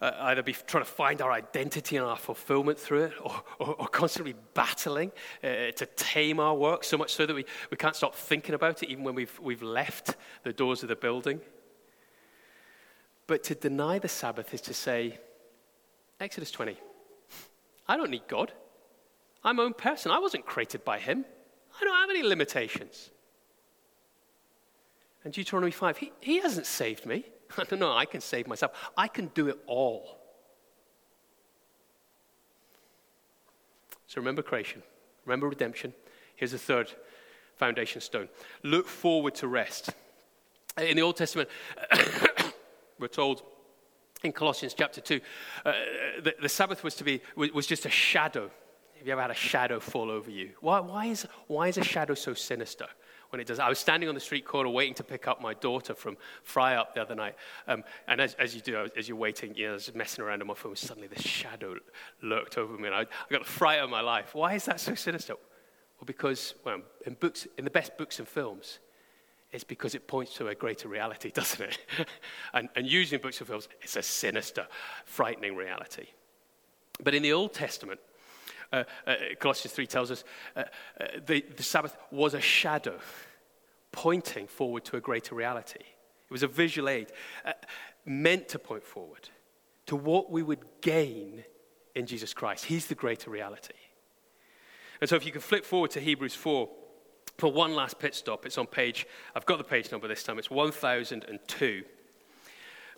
uh, 0.00 0.12
either 0.20 0.42
be 0.42 0.52
trying 0.52 0.84
to 0.84 0.90
find 0.90 1.22
our 1.22 1.32
identity 1.32 1.96
and 1.96 2.06
our 2.06 2.16
fulfillment 2.16 2.78
through 2.78 3.04
it, 3.04 3.12
or, 3.22 3.42
or, 3.58 3.74
or 3.74 3.88
constantly 3.88 4.34
battling 4.54 5.10
uh, 5.42 5.70
to 5.74 5.86
tame 5.96 6.38
our 6.38 6.54
work 6.54 6.84
so 6.84 6.96
much 6.96 7.14
so 7.14 7.26
that 7.26 7.34
we, 7.34 7.44
we 7.70 7.76
can't 7.76 7.96
stop 7.96 8.14
thinking 8.14 8.54
about 8.54 8.82
it 8.82 8.88
even 8.88 9.04
when 9.04 9.14
we've, 9.14 9.38
we've 9.40 9.62
left 9.62 10.16
the 10.42 10.52
doors 10.52 10.82
of 10.82 10.88
the 10.88 10.96
building. 10.96 11.40
But 13.26 13.42
to 13.44 13.54
deny 13.54 13.98
the 13.98 14.08
Sabbath 14.08 14.54
is 14.54 14.60
to 14.62 14.74
say, 14.74 15.18
Exodus 16.20 16.50
20. 16.50 16.76
I 17.88 17.96
don't 17.96 18.10
need 18.10 18.26
God. 18.28 18.52
I'm 19.44 19.56
my 19.56 19.62
own 19.62 19.74
person. 19.74 20.10
I 20.10 20.18
wasn't 20.18 20.46
created 20.46 20.84
by 20.84 20.98
Him. 20.98 21.24
I 21.80 21.84
don't 21.84 21.96
have 21.96 22.10
any 22.10 22.22
limitations. 22.22 23.10
And 25.24 25.32
Deuteronomy 25.32 25.72
5, 25.72 25.98
He, 25.98 26.12
he 26.20 26.40
hasn't 26.40 26.66
saved 26.66 27.06
me. 27.06 27.24
I 27.58 27.64
don't 27.64 27.80
know, 27.80 27.92
I 27.92 28.06
can 28.06 28.20
save 28.20 28.46
myself. 28.46 28.72
I 28.96 29.08
can 29.08 29.30
do 29.34 29.48
it 29.48 29.58
all. 29.66 30.18
So 34.06 34.20
remember 34.20 34.42
creation, 34.42 34.82
remember 35.24 35.48
redemption. 35.48 35.92
Here's 36.36 36.52
the 36.52 36.58
third 36.58 36.92
foundation 37.56 38.00
stone 38.00 38.28
look 38.62 38.86
forward 38.86 39.34
to 39.36 39.48
rest. 39.48 39.90
In 40.78 40.96
the 40.96 41.02
Old 41.02 41.16
Testament, 41.16 41.48
we're 42.98 43.08
told 43.08 43.42
in 44.26 44.32
Colossians 44.32 44.74
chapter 44.74 45.00
2, 45.00 45.20
uh, 45.64 45.72
the, 46.22 46.34
the, 46.42 46.48
Sabbath 46.48 46.84
was 46.84 46.94
to 46.96 47.04
be, 47.04 47.22
was 47.36 47.66
just 47.66 47.86
a 47.86 47.90
shadow. 47.90 48.50
Have 48.98 49.06
you 49.06 49.12
ever 49.12 49.22
had 49.22 49.30
a 49.30 49.34
shadow 49.34 49.80
fall 49.80 50.10
over 50.10 50.30
you? 50.30 50.50
Why, 50.60 50.80
why, 50.80 51.06
is, 51.06 51.26
why 51.46 51.68
is 51.68 51.78
a 51.78 51.84
shadow 51.84 52.14
so 52.14 52.34
sinister 52.34 52.86
when 53.30 53.40
it 53.40 53.46
does? 53.46 53.58
I 53.58 53.68
was 53.68 53.78
standing 53.78 54.08
on 54.08 54.14
the 54.14 54.20
street 54.20 54.44
corner 54.44 54.68
waiting 54.68 54.94
to 54.94 55.04
pick 55.04 55.28
up 55.28 55.40
my 55.40 55.54
daughter 55.54 55.94
from 55.94 56.16
Fry 56.42 56.76
Up 56.76 56.94
the 56.94 57.02
other 57.02 57.14
night. 57.14 57.36
Um, 57.68 57.84
and 58.08 58.20
as, 58.20 58.34
as, 58.34 58.54
you 58.54 58.60
do, 58.60 58.88
as 58.96 59.08
you're 59.08 59.16
waiting, 59.16 59.54
you 59.54 59.66
know, 59.66 59.72
I 59.72 59.74
was 59.74 59.94
messing 59.94 60.24
around 60.24 60.42
on 60.42 60.48
my 60.48 60.54
phone, 60.54 60.76
suddenly 60.76 61.08
this 61.08 61.22
shadow 61.22 61.76
lurked 62.22 62.58
over 62.58 62.76
me. 62.76 62.88
And 62.88 62.94
I, 62.94 63.00
I 63.00 63.30
got 63.30 63.44
the 63.44 63.50
fright 63.50 63.80
of 63.80 63.88
my 63.90 64.00
life. 64.00 64.34
Why 64.34 64.54
is 64.54 64.64
that 64.66 64.80
so 64.80 64.94
sinister? 64.94 65.34
Well, 65.98 66.06
because 66.06 66.54
well, 66.64 66.80
in, 67.06 67.14
books, 67.14 67.46
in 67.56 67.64
the 67.64 67.70
best 67.70 67.96
books 67.96 68.18
and 68.18 68.28
films, 68.28 68.80
it's 69.56 69.64
because 69.64 69.94
it 69.94 70.06
points 70.06 70.34
to 70.34 70.48
a 70.48 70.54
greater 70.54 70.86
reality, 70.86 71.30
doesn't 71.34 71.62
it? 71.62 71.78
and, 72.52 72.68
and 72.76 72.86
usually 72.86 73.16
books 73.16 73.38
and 73.38 73.48
films, 73.48 73.68
it's 73.80 73.96
a 73.96 74.02
sinister, 74.02 74.66
frightening 75.06 75.56
reality. 75.56 76.08
But 77.02 77.14
in 77.14 77.22
the 77.22 77.32
Old 77.32 77.54
Testament, 77.54 77.98
uh, 78.70 78.84
uh, 79.06 79.14
Colossians 79.40 79.72
3 79.72 79.86
tells 79.86 80.10
us 80.10 80.24
uh, 80.54 80.64
uh, 81.00 81.06
the, 81.26 81.42
the 81.56 81.62
Sabbath 81.62 81.96
was 82.10 82.34
a 82.34 82.40
shadow 82.40 82.98
pointing 83.92 84.46
forward 84.46 84.84
to 84.84 84.96
a 84.98 85.00
greater 85.00 85.34
reality. 85.34 85.80
It 85.80 86.30
was 86.30 86.42
a 86.42 86.48
visual 86.48 86.90
aid 86.90 87.12
uh, 87.42 87.52
meant 88.04 88.48
to 88.48 88.58
point 88.58 88.84
forward 88.84 89.30
to 89.86 89.96
what 89.96 90.30
we 90.30 90.42
would 90.42 90.64
gain 90.82 91.44
in 91.94 92.04
Jesus 92.04 92.34
Christ. 92.34 92.66
He's 92.66 92.86
the 92.86 92.94
greater 92.94 93.30
reality. 93.30 93.72
And 95.00 95.08
so 95.08 95.16
if 95.16 95.24
you 95.24 95.32
can 95.32 95.40
flip 95.40 95.64
forward 95.64 95.92
to 95.92 96.00
Hebrews 96.00 96.34
4, 96.34 96.68
for 97.38 97.52
one 97.52 97.74
last 97.74 97.98
pit 97.98 98.14
stop. 98.14 98.46
It's 98.46 98.58
on 98.58 98.66
page, 98.66 99.06
I've 99.34 99.46
got 99.46 99.58
the 99.58 99.64
page 99.64 99.92
number 99.92 100.08
this 100.08 100.22
time, 100.22 100.38
it's 100.38 100.50
1002. 100.50 101.84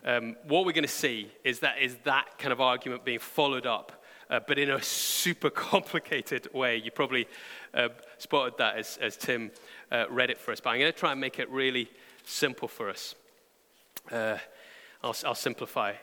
Um, 0.05 0.37
what 0.47 0.65
we're 0.65 0.71
going 0.71 0.83
to 0.83 0.87
see 0.87 1.29
is 1.43 1.59
that, 1.59 1.79
is 1.81 1.95
that 2.05 2.37
kind 2.37 2.53
of 2.53 2.61
argument 2.61 3.03
being 3.03 3.19
followed 3.19 3.65
up, 3.65 4.03
uh, 4.29 4.39
but 4.47 4.57
in 4.57 4.69
a 4.69 4.81
super 4.81 5.49
complicated 5.49 6.53
way. 6.53 6.77
You 6.77 6.91
probably 6.91 7.27
uh, 7.73 7.89
spotted 8.17 8.57
that 8.59 8.77
as, 8.77 8.97
as 9.01 9.17
Tim 9.17 9.51
uh, 9.91 10.05
read 10.09 10.29
it 10.29 10.37
for 10.37 10.51
us, 10.51 10.61
but 10.61 10.69
I'm 10.69 10.79
going 10.79 10.91
to 10.91 10.97
try 10.97 11.11
and 11.11 11.19
make 11.19 11.39
it 11.39 11.49
really 11.49 11.91
simple 12.23 12.67
for 12.67 12.89
us. 12.89 13.15
Uh, 14.09 14.37
I'll, 15.03 15.15
I'll, 15.25 15.35
simplify 15.35 15.93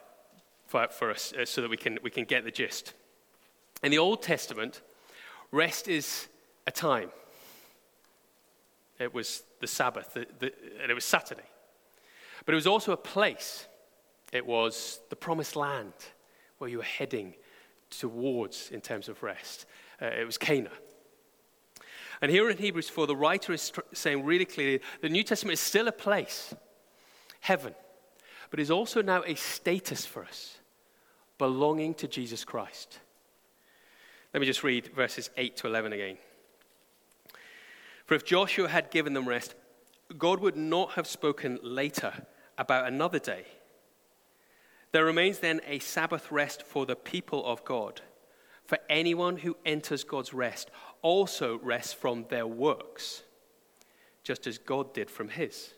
for, 0.67 0.89
for 0.89 1.11
us 1.11 1.33
uh, 1.33 1.45
so 1.47 1.63
that 1.63 1.71
we 1.71 1.77
can, 1.77 1.99
we 2.03 2.11
can 2.11 2.25
get 2.25 2.45
the 2.45 2.51
gist. 2.51 2.93
In 3.83 3.91
the 3.91 3.99
Old 3.99 4.23
Testament, 4.23 4.83
rest 5.51 5.89
is 5.89 6.29
a 6.67 6.71
time. 6.71 7.11
It 8.99 9.13
was 9.13 9.43
the 9.61 9.67
Sabbath, 9.67 10.15
the, 10.15 10.27
the, 10.39 10.53
and 10.81 10.91
it 10.91 10.95
was 10.95 11.05
Saturday. 11.05 11.49
But 12.45 12.55
it 12.55 12.57
was 12.57 12.67
also 12.67 12.93
a 12.93 12.97
place. 12.97 13.67
It 14.33 14.47
was 14.47 15.01
the 15.11 15.17
promised 15.17 15.57
land 15.57 15.93
where 16.59 16.71
you 16.71 16.79
were 16.79 16.85
heading 16.85 17.35
towards 17.91 18.71
in 18.71 18.81
terms 18.81 19.09
of 19.09 19.23
rest. 19.23 19.67
Uh, 20.01 20.07
it 20.07 20.25
was 20.25 20.39
Canaan. 20.39 20.73
And 22.23 22.31
here 22.31 22.49
in 22.49 22.57
Hebrews 22.57 22.89
4, 22.89 23.07
the 23.07 23.17
writer 23.17 23.53
is 23.53 23.73
saying 23.93 24.25
really 24.25 24.47
clearly 24.47 24.81
the 25.03 25.09
New 25.09 25.23
Testament 25.23 25.55
is 25.55 25.61
still 25.61 25.87
a 25.87 25.93
place, 25.93 26.55
heaven, 27.41 27.75
but 28.51 28.59
is 28.59 28.71
also 28.71 29.03
now 29.03 29.23
a 29.27 29.35
status 29.35 30.07
for 30.07 30.25
us, 30.25 30.59
belonging 31.37 31.95
to 31.95 32.09
Jesus 32.09 32.45
Christ. 32.45 33.01
Let 34.33 34.41
me 34.41 34.47
just 34.47 34.65
read 34.65 34.89
verses 34.95 35.31
8 35.37 35.57
to 35.59 35.67
11 35.67 35.93
again. 35.93 36.19
For 38.07 38.15
if 38.15 38.25
Joshua 38.25 38.69
had 38.69 38.91
given 38.91 39.13
them 39.13 39.29
rest, 39.29 39.55
God 40.17 40.41
would 40.41 40.57
not 40.57 40.93
have 40.93 41.07
spoken 41.07 41.59
later 41.63 42.13
about 42.57 42.87
another 42.87 43.19
day. 43.19 43.45
There 44.93 45.05
remains 45.05 45.41
then 45.41 45.61
a 45.67 45.81
Sabbath 45.81 46.31
rest 46.31 46.63
for 46.63 46.87
the 46.87 46.97
people 46.97 47.45
of 47.45 47.65
God. 47.65 48.01
For 48.65 48.79
anyone 48.89 49.39
who 49.39 49.57
enters 49.67 50.05
God's 50.05 50.33
rest 50.33 50.71
also 51.03 51.59
rests 51.59 51.93
from 51.93 52.27
their 52.29 52.47
works, 52.47 53.23
just 54.23 54.47
as 54.47 54.59
God 54.59 54.95
did 54.95 55.11
from 55.11 55.29
his. 55.29 55.75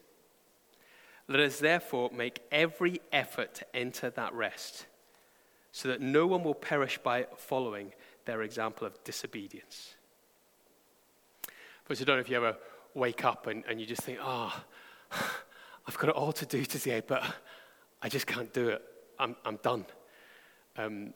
Let 1.27 1.41
us 1.41 1.59
therefore 1.59 2.11
make 2.13 2.41
every 2.51 3.01
effort 3.13 3.55
to 3.57 3.77
enter 3.77 4.09
that 4.11 4.33
rest, 4.33 4.87
so 5.73 5.89
that 5.89 6.01
no 6.01 6.27
one 6.27 6.45
will 6.45 6.55
perish 6.55 6.99
by 6.99 7.27
following 7.37 7.93
their 8.25 8.43
example 8.43 8.87
of 8.87 9.03
disobedience. 9.05 9.95
But 11.89 12.01
I 12.01 12.05
don't 12.05 12.17
know 12.17 12.21
if 12.21 12.29
you 12.29 12.37
ever 12.37 12.57
wake 12.95 13.25
up 13.25 13.47
and, 13.47 13.65
and 13.67 13.81
you 13.81 13.87
just 13.87 14.03
think, 14.03 14.19
oh, 14.23 14.55
I've 15.87 15.97
got 15.97 16.11
it 16.11 16.15
all 16.15 16.33
to 16.33 16.45
do 16.45 16.65
today, 16.67 17.03
but 17.05 17.25
I 18.03 18.11
just 18.11 18.27
can't 18.27 18.53
do 18.53 18.69
it. 18.69 18.83
I'm, 19.19 19.35
I'm 19.45 19.57
done. 19.57 19.87
Um, 20.77 21.15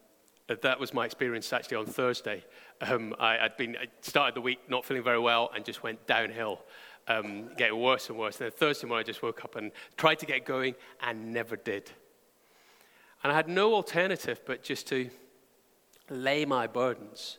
that 0.49 0.81
was 0.81 0.93
my 0.93 1.05
experience 1.05 1.53
actually 1.53 1.77
on 1.77 1.87
Thursday. 1.87 2.45
Um, 2.81 3.15
I, 3.19 3.37
had 3.37 3.57
been, 3.57 3.77
I 3.77 3.87
started 4.01 4.35
the 4.35 4.41
week 4.41 4.59
not 4.69 4.85
feeling 4.85 5.03
very 5.03 5.19
well 5.19 5.51
and 5.55 5.65
just 5.65 5.83
went 5.83 6.07
downhill, 6.07 6.65
um, 7.07 7.51
getting 7.57 7.79
worse 7.79 8.09
and 8.09 8.19
worse. 8.19 8.41
And 8.41 8.51
then 8.51 8.53
Thursday 8.57 8.87
morning, 8.87 9.05
I 9.05 9.07
just 9.07 9.23
woke 9.23 9.45
up 9.45 9.57
and 9.57 9.73
tried 9.97 10.19
to 10.21 10.27
get 10.27 10.45
going 10.45 10.75
and 11.03 11.33
never 11.33 11.57
did. 11.57 11.91
And 13.23 13.31
I 13.31 13.37
had 13.37 13.49
no 13.49 13.75
alternative 13.75 14.41
but 14.47 14.63
just 14.63 14.89
to 14.89 15.11
lay 16.11 16.45
my 16.45 16.67
burdens 16.67 17.39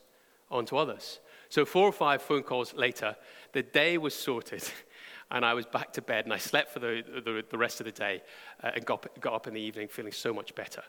onto 0.50 0.76
others. 0.76 1.18
So, 1.54 1.64
four 1.64 1.86
or 1.88 1.92
five 1.92 2.20
phone 2.20 2.42
calls 2.42 2.74
later, 2.74 3.14
the 3.52 3.62
day 3.62 3.96
was 3.96 4.12
sorted, 4.12 4.68
and 5.30 5.44
I 5.44 5.54
was 5.54 5.66
back 5.66 5.92
to 5.92 6.02
bed, 6.02 6.24
and 6.24 6.34
I 6.34 6.38
slept 6.38 6.72
for 6.72 6.80
the, 6.80 7.04
the, 7.24 7.44
the 7.48 7.56
rest 7.56 7.78
of 7.78 7.86
the 7.86 7.92
day 7.92 8.22
uh, 8.60 8.72
and 8.74 8.84
got, 8.84 9.06
got 9.20 9.34
up 9.34 9.46
in 9.46 9.54
the 9.54 9.60
evening 9.60 9.86
feeling 9.86 10.10
so 10.10 10.34
much 10.34 10.52
better. 10.56 10.82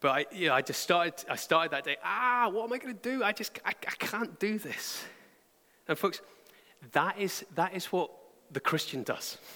But 0.00 0.08
I, 0.08 0.26
you 0.32 0.48
know, 0.48 0.54
I 0.54 0.62
just 0.62 0.82
started, 0.82 1.14
I 1.30 1.36
started 1.36 1.70
that 1.70 1.84
day, 1.84 1.96
ah, 2.02 2.50
what 2.52 2.64
am 2.64 2.72
I 2.72 2.78
going 2.78 2.92
to 2.92 3.00
do? 3.00 3.22
I 3.22 3.30
just, 3.30 3.56
I, 3.64 3.68
I 3.68 3.94
can't 4.00 4.36
do 4.40 4.58
this. 4.58 5.04
And 5.86 5.96
folks, 5.96 6.20
that 6.90 7.20
is, 7.20 7.44
that 7.54 7.72
is 7.72 7.86
what 7.92 8.10
the 8.50 8.58
Christian 8.58 9.04
does. 9.04 9.38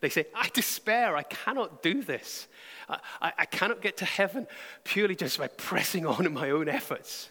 They 0.00 0.10
say, 0.10 0.26
I 0.34 0.48
despair, 0.52 1.16
I 1.16 1.22
cannot 1.22 1.82
do 1.82 2.02
this. 2.02 2.48
I, 2.86 2.98
I, 3.22 3.32
I 3.38 3.44
cannot 3.46 3.80
get 3.80 3.96
to 3.96 4.04
heaven 4.04 4.46
purely 4.84 5.16
just 5.16 5.38
by 5.38 5.48
pressing 5.48 6.04
on 6.04 6.26
in 6.26 6.34
my 6.34 6.50
own 6.50 6.68
efforts. 6.68 7.30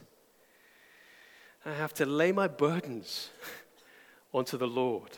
I 1.66 1.74
have 1.74 1.94
to 1.96 2.06
lay 2.06 2.32
my 2.32 2.48
burdens 2.48 3.32
onto 4.34 4.58
the 4.58 4.68
Lord. 4.68 5.12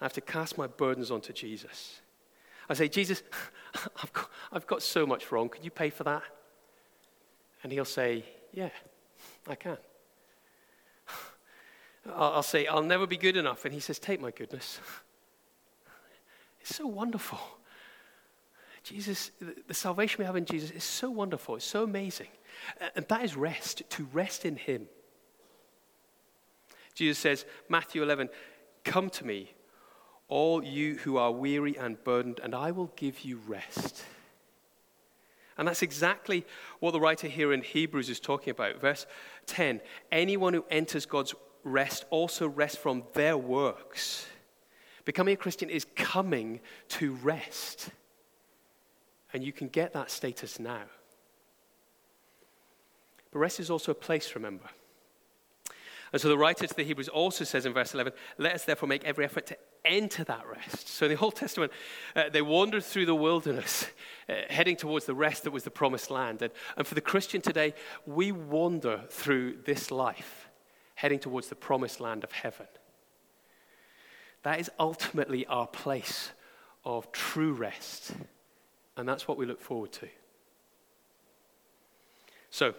I 0.00 0.04
have 0.04 0.12
to 0.12 0.20
cast 0.20 0.58
my 0.58 0.66
burdens 0.66 1.10
onto 1.10 1.32
Jesus. 1.32 2.00
I 2.68 2.74
say, 2.74 2.88
Jesus, 2.88 3.22
I've 4.02 4.12
got, 4.12 4.30
I've 4.52 4.66
got 4.66 4.82
so 4.82 5.06
much 5.06 5.32
wrong. 5.32 5.48
Could 5.48 5.64
you 5.64 5.70
pay 5.70 5.90
for 5.90 6.04
that? 6.04 6.22
And 7.62 7.72
he'll 7.72 7.84
say, 7.84 8.24
Yeah, 8.52 8.70
I 9.48 9.54
can. 9.54 9.78
I'll 12.14 12.42
say, 12.42 12.66
I'll 12.66 12.82
never 12.82 13.06
be 13.06 13.16
good 13.16 13.36
enough. 13.36 13.64
And 13.64 13.72
he 13.72 13.80
says, 13.80 13.98
Take 13.98 14.20
my 14.20 14.30
goodness. 14.30 14.80
It's 16.60 16.74
so 16.74 16.86
wonderful. 16.88 17.38
Jesus, 18.88 19.30
the 19.66 19.74
salvation 19.74 20.18
we 20.18 20.24
have 20.24 20.36
in 20.36 20.44
Jesus 20.44 20.70
is 20.70 20.84
so 20.84 21.10
wonderful. 21.10 21.56
It's 21.56 21.64
so 21.64 21.82
amazing. 21.82 22.28
And 22.94 23.06
that 23.08 23.22
is 23.22 23.36
rest, 23.36 23.82
to 23.90 24.08
rest 24.12 24.44
in 24.44 24.56
him. 24.56 24.88
Jesus 26.94 27.18
says, 27.18 27.44
Matthew 27.68 28.02
11, 28.02 28.28
Come 28.84 29.10
to 29.10 29.26
me, 29.26 29.52
all 30.28 30.64
you 30.64 30.96
who 30.96 31.18
are 31.18 31.30
weary 31.30 31.76
and 31.76 32.02
burdened, 32.02 32.40
and 32.42 32.54
I 32.54 32.70
will 32.70 32.90
give 32.96 33.20
you 33.20 33.40
rest. 33.46 34.02
And 35.58 35.68
that's 35.68 35.82
exactly 35.82 36.46
what 36.80 36.92
the 36.92 37.00
writer 37.00 37.26
here 37.26 37.52
in 37.52 37.62
Hebrews 37.62 38.08
is 38.08 38.20
talking 38.20 38.52
about. 38.52 38.80
Verse 38.80 39.06
10 39.46 39.80
Anyone 40.10 40.54
who 40.54 40.64
enters 40.70 41.04
God's 41.04 41.34
rest 41.64 42.04
also 42.10 42.48
rests 42.48 42.78
from 42.78 43.02
their 43.12 43.36
works. 43.36 44.26
Becoming 45.04 45.34
a 45.34 45.38
Christian 45.38 45.68
is 45.68 45.86
coming 45.94 46.60
to 46.88 47.12
rest. 47.16 47.90
And 49.32 49.44
you 49.44 49.52
can 49.52 49.68
get 49.68 49.92
that 49.92 50.10
status 50.10 50.58
now. 50.58 50.84
But 53.30 53.40
rest 53.40 53.60
is 53.60 53.70
also 53.70 53.92
a 53.92 53.94
place, 53.94 54.34
remember. 54.34 54.64
And 56.12 56.22
so 56.22 56.28
the 56.28 56.38
writer 56.38 56.66
to 56.66 56.74
the 56.74 56.84
Hebrews 56.84 57.08
also 57.08 57.44
says 57.44 57.66
in 57.66 57.74
verse 57.74 57.92
11, 57.92 58.12
Let 58.38 58.54
us 58.54 58.64
therefore 58.64 58.88
make 58.88 59.04
every 59.04 59.24
effort 59.24 59.46
to 59.46 59.58
enter 59.84 60.24
that 60.24 60.46
rest. 60.46 60.88
So 60.88 61.06
in 61.06 61.12
the 61.12 61.18
Old 61.18 61.36
Testament, 61.36 61.72
uh, 62.16 62.30
they 62.30 62.42
wandered 62.42 62.84
through 62.84 63.06
the 63.06 63.14
wilderness, 63.14 63.86
uh, 64.28 64.34
heading 64.48 64.76
towards 64.76 65.04
the 65.04 65.14
rest 65.14 65.44
that 65.44 65.50
was 65.50 65.64
the 65.64 65.70
promised 65.70 66.10
land. 66.10 66.40
And, 66.42 66.52
and 66.76 66.86
for 66.86 66.94
the 66.94 67.00
Christian 67.00 67.40
today, 67.40 67.74
we 68.06 68.32
wander 68.32 69.02
through 69.10 69.58
this 69.64 69.90
life, 69.90 70.48
heading 70.94 71.18
towards 71.18 71.48
the 71.48 71.54
promised 71.54 72.00
land 72.00 72.24
of 72.24 72.32
heaven. 72.32 72.66
That 74.44 74.60
is 74.60 74.70
ultimately 74.78 75.44
our 75.46 75.66
place 75.66 76.30
of 76.84 77.12
true 77.12 77.52
rest. 77.52 78.12
And 78.98 79.08
that's 79.08 79.28
what 79.28 79.38
we 79.38 79.46
look 79.46 79.60
forward 79.60 79.92
to. 79.92 80.08
So, 82.50 82.74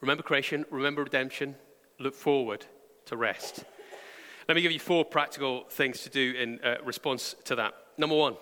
remember 0.00 0.22
creation, 0.22 0.64
remember 0.70 1.02
redemption, 1.02 1.56
look 1.98 2.14
forward 2.14 2.64
to 3.06 3.16
rest. 3.16 3.64
Let 4.48 4.54
me 4.54 4.62
give 4.62 4.70
you 4.70 4.78
four 4.78 5.04
practical 5.04 5.64
things 5.70 6.02
to 6.02 6.10
do 6.10 6.34
in 6.38 6.60
uh, 6.62 6.76
response 6.84 7.34
to 7.44 7.56
that. 7.56 7.74
Number 7.98 8.14
one, 8.14 8.36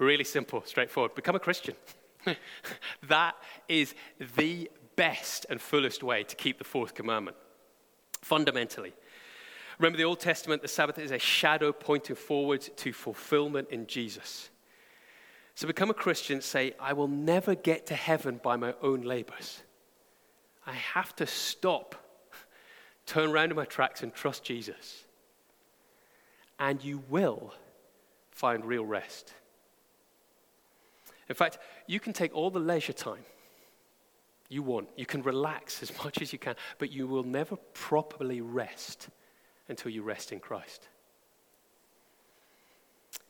really 0.00 0.24
simple, 0.24 0.64
straightforward 0.66 1.14
become 1.14 1.36
a 1.36 1.40
Christian. 1.40 1.76
that 3.06 3.36
is 3.68 3.94
the 4.36 4.68
best 4.96 5.46
and 5.48 5.60
fullest 5.60 6.02
way 6.02 6.24
to 6.24 6.34
keep 6.34 6.58
the 6.58 6.64
fourth 6.64 6.92
commandment. 6.94 7.36
Fundamentally. 8.20 8.94
Remember 9.78 9.96
the 9.96 10.04
Old 10.04 10.18
Testament, 10.18 10.60
the 10.60 10.68
Sabbath 10.68 10.98
is 10.98 11.12
a 11.12 11.18
shadow 11.20 11.70
pointing 11.72 12.16
forward 12.16 12.62
to 12.78 12.92
fulfillment 12.92 13.68
in 13.70 13.86
Jesus. 13.86 14.50
So 15.54 15.66
become 15.66 15.90
a 15.90 15.94
Christian, 15.94 16.40
say, 16.40 16.74
I 16.80 16.92
will 16.92 17.08
never 17.08 17.54
get 17.54 17.86
to 17.86 17.94
heaven 17.94 18.40
by 18.42 18.56
my 18.56 18.74
own 18.82 19.02
labors. 19.02 19.62
I 20.66 20.72
have 20.72 21.14
to 21.16 21.26
stop 21.26 21.94
turn 23.06 23.30
around 23.30 23.50
in 23.50 23.56
my 23.56 23.64
tracks 23.64 24.02
and 24.02 24.14
trust 24.14 24.44
Jesus. 24.44 25.04
And 26.58 26.82
you 26.82 27.02
will 27.08 27.54
find 28.30 28.64
real 28.64 28.84
rest. 28.84 29.34
In 31.28 31.34
fact, 31.34 31.58
you 31.86 32.00
can 32.00 32.12
take 32.12 32.34
all 32.34 32.50
the 32.50 32.60
leisure 32.60 32.92
time 32.92 33.24
you 34.50 34.62
want. 34.62 34.88
You 34.96 35.06
can 35.06 35.22
relax 35.22 35.82
as 35.82 35.92
much 36.04 36.20
as 36.20 36.32
you 36.32 36.38
can, 36.38 36.56
but 36.78 36.92
you 36.92 37.06
will 37.06 37.22
never 37.22 37.56
properly 37.72 38.42
rest 38.42 39.08
until 39.68 39.90
you 39.90 40.02
rest 40.02 40.32
in 40.32 40.40
Christ. 40.40 40.88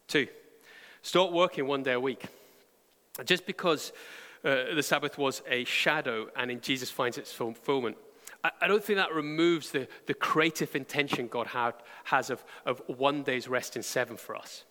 Two, 0.09 0.27
start 1.03 1.33
working 1.33 1.67
one 1.67 1.83
day 1.83 1.93
a 1.93 2.01
week. 2.01 2.25
Just 3.25 3.47
because 3.47 3.93
uh, 4.45 4.75
the 4.75 4.83
Sabbath 4.83 5.19
was 5.19 5.43
a 5.49 5.65
shadow 5.65 6.29
and 6.37 6.51
in 6.51 6.61
Jesus 6.61 6.91
finds 6.91 7.19
its 7.19 7.33
fulfillment 7.33 7.97
I 8.43 8.69
don't 8.69 8.83
think 8.83 8.97
that 8.97 9.13
removes 9.13 9.71
the, 9.71 9.87
the 10.07 10.15
creative 10.15 10.75
intention 10.75 11.29
God 11.29 11.49
had, 11.49 11.75
has 12.05 12.31
of, 12.31 12.43
of 12.65 12.81
one 12.87 13.23
day's 13.23 13.49
rest 13.49 13.77
in 13.77 13.83
seven 13.83 14.17
for 14.17 14.35
us. 14.35 14.65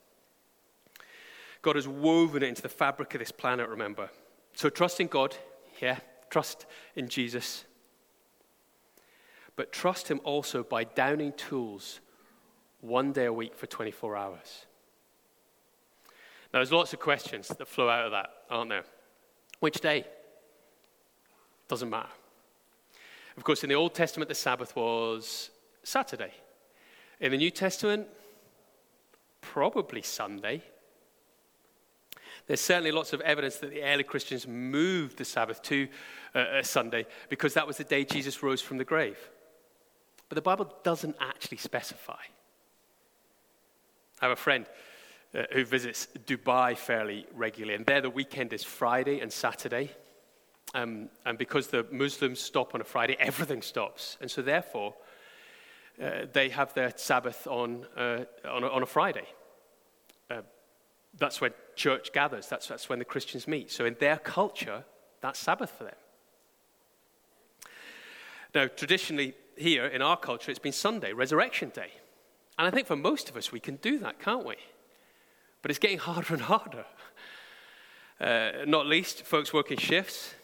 God 1.62 1.76
has 1.76 1.88
woven 1.88 2.42
it 2.42 2.48
into 2.48 2.64
the 2.64 2.70
fabric 2.70 3.14
of 3.14 3.20
this 3.20 3.32
planet, 3.32 3.70
remember. 3.70 4.10
So 4.56 4.70
trust 4.70 5.00
in 5.00 5.08
God, 5.08 5.36
yeah, 5.82 6.00
trust 6.32 6.66
in 6.96 7.10
Jesus. 7.10 7.66
But 9.56 9.72
trust 9.72 10.08
Him 10.10 10.20
also 10.24 10.64
by 10.64 10.84
downing 10.84 11.34
tools 11.34 12.00
one 12.82 13.12
day 13.12 13.26
a 13.26 13.34
week 13.34 13.56
for 13.56 13.68
24 13.68 14.16
hours. 14.16 14.66
Now, 16.52 16.60
there's 16.60 16.72
lots 16.72 16.94
of 16.94 17.00
questions 17.00 17.48
that 17.48 17.68
flow 17.68 17.90
out 17.90 18.06
of 18.06 18.12
that, 18.12 18.30
aren't 18.50 18.70
there? 18.70 18.84
Which 19.60 19.82
day? 19.82 20.06
Doesn't 21.68 21.90
matter. 21.90 22.10
Of 23.38 23.44
course, 23.44 23.64
in 23.64 23.70
the 23.70 23.76
Old 23.76 23.94
Testament, 23.94 24.30
the 24.30 24.36
Sabbath 24.36 24.76
was 24.76 25.52
Saturday. 25.84 26.34
In 27.20 27.32
the 27.32 27.38
New 27.38 27.52
Testament, 27.52 28.08
probably 29.42 30.02
Sunday. 30.02 30.64
There's 32.48 32.62
certainly 32.62 32.92
lots 32.92 33.14
of 33.14 33.22
evidence 33.22 33.58
that 33.58 33.70
the 33.70 33.84
early 33.84 34.04
Christians 34.04 34.48
moved 34.48 35.18
the 35.18 35.26
Sabbath 35.26 35.62
to 35.64 35.88
uh, 36.34 36.64
Sunday 36.64 37.06
because 37.30 37.54
that 37.54 37.68
was 37.68 37.78
the 37.78 37.84
day 37.84 38.04
Jesus 38.04 38.42
rose 38.42 38.62
from 38.62 38.78
the 38.78 38.84
grave. 38.84 39.20
But 40.30 40.36
the 40.36 40.42
Bible 40.42 40.74
doesn't 40.84 41.16
actually 41.20 41.58
specify. 41.58 42.22
I 44.22 44.26
have 44.26 44.32
a 44.32 44.36
friend 44.36 44.66
uh, 45.36 45.44
who 45.52 45.64
visits 45.64 46.08
Dubai 46.26 46.78
fairly 46.78 47.26
regularly, 47.36 47.76
and 47.76 47.86
there 47.86 48.02
the 48.02 48.10
weekend 48.10 48.54
is 48.54 48.64
Friday 48.64 49.20
and 49.20 49.32
Saturday. 49.32 49.92
Um, 50.74 51.10
and 51.26 51.38
because 51.38 51.68
the 51.68 51.86
Muslims 51.92 52.40
stop 52.40 52.76
on 52.76 52.82
a 52.82 52.84
Friday, 52.84 53.16
everything 53.20 53.62
stops. 53.62 54.18
And 54.22 54.30
so, 54.30 54.42
therefore, 54.42 54.94
uh, 56.02 56.28
they 56.32 56.50
have 56.50 56.74
their 56.74 56.94
Sabbath 56.96 57.48
on, 57.48 57.86
uh, 57.98 58.26
on, 58.46 58.64
a, 58.64 58.68
on, 58.68 58.84
a, 58.84 58.86
Friday. 58.86 59.26
Uh, 60.30 60.42
that's 61.18 61.42
when 61.42 61.54
church 61.76 62.14
gathers, 62.14 62.48
that's, 62.48 62.68
that's 62.68 62.88
when 62.88 63.00
the 63.00 63.06
Christians 63.06 63.48
meet. 63.48 63.72
So, 63.72 63.86
in 63.86 63.96
their 64.00 64.18
culture, 64.18 64.86
that's 65.22 65.40
Sabbath 65.40 65.72
for 65.72 65.86
them. 65.86 65.96
Now, 68.54 68.68
traditionally, 68.68 69.34
here 69.58 69.86
in 69.86 70.02
our 70.02 70.18
culture, 70.18 70.52
it's 70.52 70.60
been 70.60 70.72
Sunday, 70.72 71.14
Resurrection 71.14 71.70
Day. 71.70 71.92
And 72.58 72.68
I 72.68 72.72
think 72.72 72.88
for 72.88 72.96
most 72.96 73.30
of 73.30 73.38
us, 73.38 73.52
we 73.52 73.60
can 73.60 73.76
do 73.78 74.00
that, 74.00 74.20
can't 74.20 74.46
we? 74.46 74.56
But 75.62 75.72
it's 75.72 75.80
getting 75.80 75.98
harder 76.10 76.34
and 76.34 76.44
harder. 76.44 76.86
Uh, 78.20 78.66
not 78.66 78.86
least, 78.86 79.24
folks 79.24 79.54
working 79.54 79.78
shifts 79.78 80.36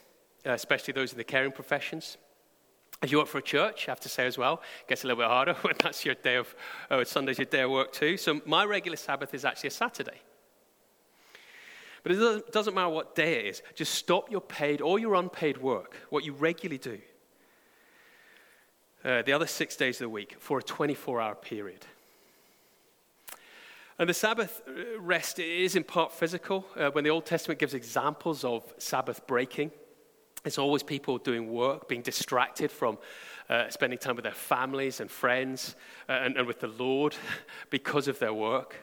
uh, 0.45 0.51
especially 0.51 0.93
those 0.93 1.11
in 1.11 1.17
the 1.17 1.23
caring 1.23 1.51
professions. 1.51 2.17
If 3.01 3.11
you 3.11 3.17
work 3.17 3.27
for 3.27 3.39
a 3.39 3.43
church, 3.43 3.87
I 3.87 3.91
have 3.91 3.99
to 4.01 4.09
say 4.09 4.25
as 4.25 4.37
well, 4.37 4.61
it 4.81 4.89
gets 4.89 5.03
a 5.03 5.07
little 5.07 5.23
bit 5.23 5.29
harder 5.29 5.53
when 5.61 5.73
that's 5.81 6.05
your 6.05 6.15
day 6.15 6.35
of, 6.35 6.53
oh, 6.91 7.03
Sunday's 7.03 7.37
your 7.37 7.45
day 7.45 7.61
of 7.61 7.71
work 7.71 7.91
too. 7.91 8.17
So 8.17 8.41
my 8.45 8.63
regular 8.63 8.95
Sabbath 8.95 9.33
is 9.33 9.43
actually 9.43 9.67
a 9.67 9.71
Saturday. 9.71 10.21
But 12.03 12.11
it 12.13 12.51
doesn't 12.51 12.75
matter 12.75 12.89
what 12.89 13.15
day 13.15 13.39
it 13.39 13.45
is. 13.47 13.61
Just 13.73 13.95
stop 13.95 14.29
your 14.29 14.41
paid 14.41 14.79
or 14.79 14.99
your 14.99 15.15
unpaid 15.15 15.57
work, 15.57 15.97
what 16.09 16.23
you 16.23 16.33
regularly 16.33 16.77
do, 16.77 16.99
uh, 19.03 19.23
the 19.23 19.33
other 19.33 19.47
six 19.47 19.75
days 19.75 19.95
of 19.95 20.05
the 20.05 20.09
week 20.09 20.35
for 20.37 20.59
a 20.59 20.63
24 20.63 21.19
hour 21.19 21.33
period. 21.33 21.85
And 23.97 24.09
the 24.09 24.13
Sabbath 24.13 24.61
uh, 24.67 24.99
rest 24.99 25.39
is 25.39 25.75
in 25.75 25.83
part 25.83 26.11
physical. 26.11 26.65
Uh, 26.75 26.89
when 26.89 27.05
the 27.05 27.09
Old 27.09 27.25
Testament 27.25 27.59
gives 27.59 27.73
examples 27.73 28.43
of 28.43 28.63
Sabbath 28.77 29.25
breaking, 29.25 29.71
it's 30.43 30.57
always 30.57 30.83
people 30.83 31.17
doing 31.17 31.49
work, 31.51 31.87
being 31.87 32.01
distracted 32.01 32.71
from 32.71 32.97
uh, 33.49 33.69
spending 33.69 33.97
time 33.97 34.15
with 34.15 34.23
their 34.23 34.33
families 34.33 34.99
and 34.99 35.09
friends 35.09 35.75
uh, 36.09 36.13
and, 36.13 36.35
and 36.35 36.45
with 36.45 36.59
the 36.59 36.67
Lord 36.67 37.15
because 37.69 38.07
of 38.09 38.19
their 38.19 38.33
work. 38.33 38.75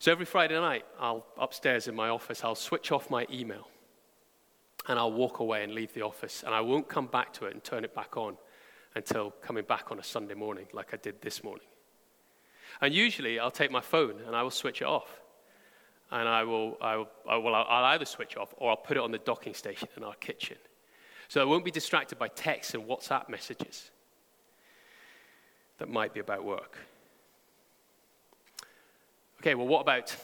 So 0.00 0.10
every 0.10 0.26
Friday 0.26 0.58
night, 0.58 0.84
I'll 0.98 1.26
upstairs 1.38 1.86
in 1.86 1.94
my 1.94 2.08
office, 2.08 2.42
I'll 2.42 2.54
switch 2.54 2.90
off 2.90 3.10
my 3.10 3.26
email 3.32 3.68
and 4.88 4.98
I'll 4.98 5.12
walk 5.12 5.38
away 5.38 5.62
and 5.62 5.72
leave 5.72 5.94
the 5.94 6.02
office. 6.02 6.42
And 6.44 6.52
I 6.52 6.60
won't 6.62 6.88
come 6.88 7.06
back 7.06 7.32
to 7.34 7.46
it 7.46 7.54
and 7.54 7.62
turn 7.62 7.84
it 7.84 7.94
back 7.94 8.16
on 8.16 8.36
until 8.96 9.30
coming 9.42 9.64
back 9.64 9.92
on 9.92 9.98
a 10.00 10.04
Sunday 10.04 10.34
morning, 10.34 10.66
like 10.72 10.94
I 10.94 10.96
did 10.96 11.20
this 11.22 11.44
morning. 11.44 11.66
And 12.80 12.94
usually 12.94 13.38
I'll 13.38 13.50
take 13.50 13.70
my 13.70 13.80
phone 13.80 14.20
and 14.26 14.36
I 14.36 14.42
will 14.42 14.50
switch 14.50 14.82
it 14.82 14.86
off 14.86 15.20
and 16.10 16.28
I 16.28 16.44
will, 16.44 16.76
I 16.80 16.96
will, 16.96 17.08
I 17.28 17.36
will 17.36 17.54
I'll 17.54 17.84
either 17.86 18.04
switch 18.04 18.36
off 18.36 18.54
or 18.56 18.70
I'll 18.70 18.76
put 18.76 18.96
it 18.96 19.02
on 19.02 19.10
the 19.10 19.18
docking 19.18 19.54
station 19.54 19.88
in 19.96 20.04
our 20.04 20.14
kitchen. 20.14 20.56
So 21.28 21.40
I 21.40 21.44
won't 21.44 21.64
be 21.64 21.70
distracted 21.70 22.18
by 22.18 22.28
texts 22.28 22.74
and 22.74 22.84
WhatsApp 22.84 23.28
messages 23.28 23.90
that 25.78 25.88
might 25.88 26.14
be 26.14 26.20
about 26.20 26.44
work. 26.44 26.78
Okay, 29.40 29.54
well, 29.54 29.66
what 29.66 29.80
about 29.80 30.16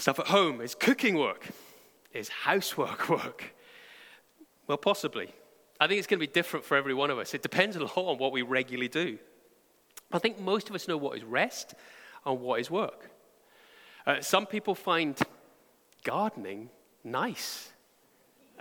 Stuff 0.00 0.18
at 0.18 0.28
home 0.28 0.62
is 0.62 0.74
cooking 0.74 1.14
work, 1.14 1.46
is 2.14 2.30
housework 2.30 3.08
work. 3.10 3.54
Well, 4.66 4.78
possibly. 4.78 5.28
I 5.78 5.86
think 5.86 5.98
it's 5.98 6.06
going 6.06 6.18
to 6.18 6.26
be 6.26 6.32
different 6.32 6.64
for 6.64 6.76
every 6.76 6.94
one 6.94 7.10
of 7.10 7.18
us. 7.18 7.34
It 7.34 7.42
depends 7.42 7.76
a 7.76 7.80
lot 7.80 7.96
on 7.96 8.16
what 8.16 8.32
we 8.32 8.40
regularly 8.40 8.88
do. 8.88 9.18
I 10.12 10.18
think 10.18 10.40
most 10.40 10.68
of 10.68 10.74
us 10.74 10.88
know 10.88 10.96
what 10.96 11.16
is 11.16 11.24
rest 11.24 11.74
and 12.26 12.40
what 12.40 12.60
is 12.60 12.70
work. 12.70 13.10
Uh, 14.06 14.20
some 14.20 14.46
people 14.46 14.74
find 14.74 15.18
gardening 16.02 16.70
nice. 17.04 17.70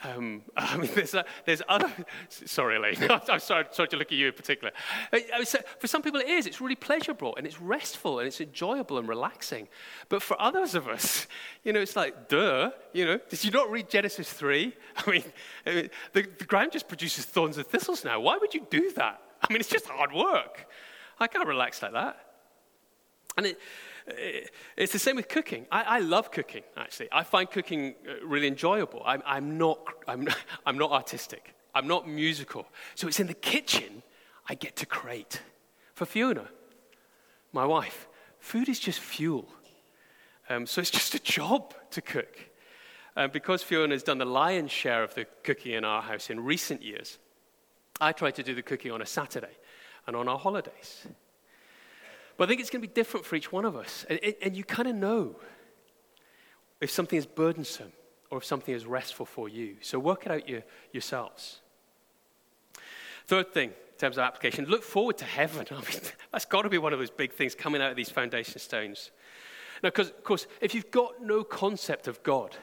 Um, 0.04 0.44
I 0.58 0.78
mean, 0.78 0.90
there's, 0.94 1.16
there's 1.46 1.62
other. 1.68 1.92
Sorry, 2.30 2.78
Elaine. 2.78 2.96
I'm 3.30 3.40
sorry, 3.40 3.66
sorry 3.72 3.90
to 3.90 3.98
look 3.98 4.12
at 4.12 4.18
you 4.18 4.28
in 4.28 4.34
particular. 4.34 4.72
Uh, 5.12 5.20
for 5.80 5.88
some 5.88 6.02
people, 6.02 6.20
it 6.20 6.30
is. 6.30 6.46
It's 6.46 6.62
really 6.62 6.76
pleasurable 6.76 7.36
and 7.36 7.46
it's 7.46 7.60
restful 7.60 8.20
and 8.20 8.28
it's 8.28 8.42
enjoyable 8.42 8.98
and 8.98 9.08
relaxing. 9.08 9.68
But 10.08 10.22
for 10.22 10.40
others 10.42 10.76
of 10.76 10.88
us, 10.88 11.28
you 11.64 11.74
know, 11.74 11.80
it's 11.80 11.96
like, 11.96 12.30
duh. 12.30 12.72
You 12.94 13.06
know, 13.06 13.20
did 13.30 13.44
you 13.44 13.52
not 13.52 13.70
read 13.70 13.90
Genesis 13.90 14.32
3? 14.32 14.74
I 14.98 15.12
mean, 15.12 15.24
the, 15.66 15.90
the 16.14 16.46
ground 16.46 16.72
just 16.72 16.88
produces 16.88 17.26
thorns 17.26 17.58
and 17.58 17.66
thistles 17.66 18.06
now. 18.06 18.20
Why 18.20 18.38
would 18.38 18.54
you 18.54 18.66
do 18.70 18.92
that? 18.92 19.22
I 19.42 19.52
mean, 19.52 19.60
it's 19.60 19.70
just 19.70 19.88
hard 19.88 20.14
work. 20.14 20.68
I 21.20 21.28
can't 21.28 21.48
relax 21.48 21.82
like 21.82 21.94
that. 21.94 22.18
And 23.38 23.46
it, 23.46 23.60
it's 24.76 24.94
the 24.94 25.00
same 25.00 25.16
with 25.16 25.28
cooking. 25.28 25.66
I, 25.72 25.82
I, 25.84 26.00
love 26.00 26.32
cooking, 26.32 26.64
actually. 26.78 27.10
I 27.12 27.24
find 27.24 27.50
cooking 27.50 27.96
uh, 28.08 28.26
really 28.26 28.48
enjoyable. 28.48 29.02
I'm, 29.06 29.22
I'm, 29.26 29.58
not, 29.58 29.80
I'm, 30.08 30.28
I'm 30.66 30.78
not 30.78 30.92
artistic, 30.92 31.54
I'm 31.76 31.88
not 31.88 32.08
musical. 32.08 32.68
So 32.96 33.08
it's 33.08 33.20
in 33.20 33.28
the 33.28 33.34
kitchen 33.34 34.04
I 34.48 34.56
get 34.56 34.76
to 34.78 34.86
create. 34.86 35.42
For 35.94 36.06
Fiona, 36.06 36.48
my 37.52 37.66
wife, 37.66 38.08
food 38.40 38.70
is 38.70 38.80
just 38.80 39.00
fuel. 39.00 39.48
Um, 40.50 40.66
so 40.66 40.82
it's 40.82 40.92
just 41.02 41.14
a 41.14 41.20
job 41.20 41.74
to 41.92 42.02
cook. 42.02 42.50
Um, 43.18 43.32
because 43.32 43.64
Fiona 43.64 43.96
has 43.96 44.04
done 44.04 44.18
the 44.18 44.26
lion's 44.26 44.72
share 44.72 45.04
of 45.04 45.14
the 45.14 45.26
cooking 45.44 45.74
in 45.74 45.84
our 45.84 46.02
house 46.02 46.30
in 46.30 46.40
recent 46.40 46.82
years, 46.82 47.18
I 48.00 48.14
try 48.14 48.32
to 48.32 48.44
do 48.44 48.56
the 48.56 48.62
cooking 48.62 48.92
on 48.92 49.02
a 49.02 49.06
Saturday 49.06 49.58
and 50.10 50.18
on 50.18 50.28
our 50.28 50.40
holidays. 50.40 51.08
But 52.36 52.46
I 52.46 52.48
think 52.48 52.62
it's 52.62 52.70
going 52.70 52.82
to 52.82 52.88
be 52.88 52.94
different 52.94 53.26
for 53.26 53.36
each 53.36 53.52
one 53.52 53.64
of 53.64 53.76
us. 53.76 54.06
And, 54.10 54.20
and 54.42 54.56
you 54.56 54.64
kind 54.64 54.88
of 54.88 54.96
know 54.96 55.36
if 56.82 56.90
something 56.90 57.18
is 57.18 57.26
burdensome 57.26 57.92
or 58.30 58.40
if 58.40 58.46
something 58.46 58.74
is 58.74 58.86
restful 58.86 59.26
for 59.26 59.48
you. 59.48 59.78
So 59.82 60.00
work 60.00 60.26
it 60.26 60.32
out 60.32 60.50
your, 60.50 60.64
yourselves. 60.92 61.60
Third 63.28 63.54
thing, 63.54 63.70
in 63.70 63.98
terms 63.98 64.18
of 64.18 64.24
application, 64.24 64.66
look 64.66 64.84
forward 64.84 65.18
to 65.20 65.26
heaven. 65.26 65.68
I 65.72 65.76
mean, 65.76 66.02
that's 66.32 66.46
got 66.46 66.64
to 66.64 66.70
be 66.70 66.78
one 66.78 66.94
of 66.94 67.00
those 67.00 67.12
big 67.12 67.34
things 67.34 67.56
coming 67.56 67.82
out 67.82 67.92
of 67.92 67.98
these 67.98 68.10
foundation 68.10 68.60
stones. 68.60 69.12
Now, 69.84 69.90
because, 69.90 70.10
of 70.10 70.24
course, 70.24 70.48
if 70.62 70.74
you've 70.74 70.92
got 70.92 71.22
no 71.22 71.44
concept 71.44 72.08
of 72.08 72.22
God, 72.24 72.56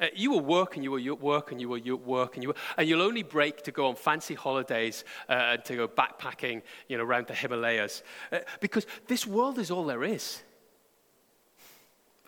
uh, 0.00 0.06
you 0.14 0.30
will 0.30 0.40
work 0.40 0.76
and 0.76 0.84
you 0.84 0.90
will 0.90 1.16
work 1.16 1.52
and 1.52 1.60
you 1.60 1.68
will 1.68 1.96
work 1.96 2.34
and 2.34 2.42
you 2.42 2.50
will, 2.50 2.56
and 2.76 2.88
you'll 2.88 3.02
only 3.02 3.22
break 3.22 3.62
to 3.62 3.72
go 3.72 3.86
on 3.86 3.94
fancy 3.94 4.34
holidays 4.34 5.04
uh, 5.28 5.32
and 5.32 5.64
to 5.64 5.76
go 5.76 5.88
backpacking, 5.88 6.62
you 6.88 6.98
know, 6.98 7.04
around 7.04 7.26
the 7.26 7.34
Himalayas, 7.34 8.02
uh, 8.32 8.40
because 8.60 8.86
this 9.06 9.26
world 9.26 9.58
is 9.58 9.70
all 9.70 9.84
there 9.84 10.04
is. 10.04 10.42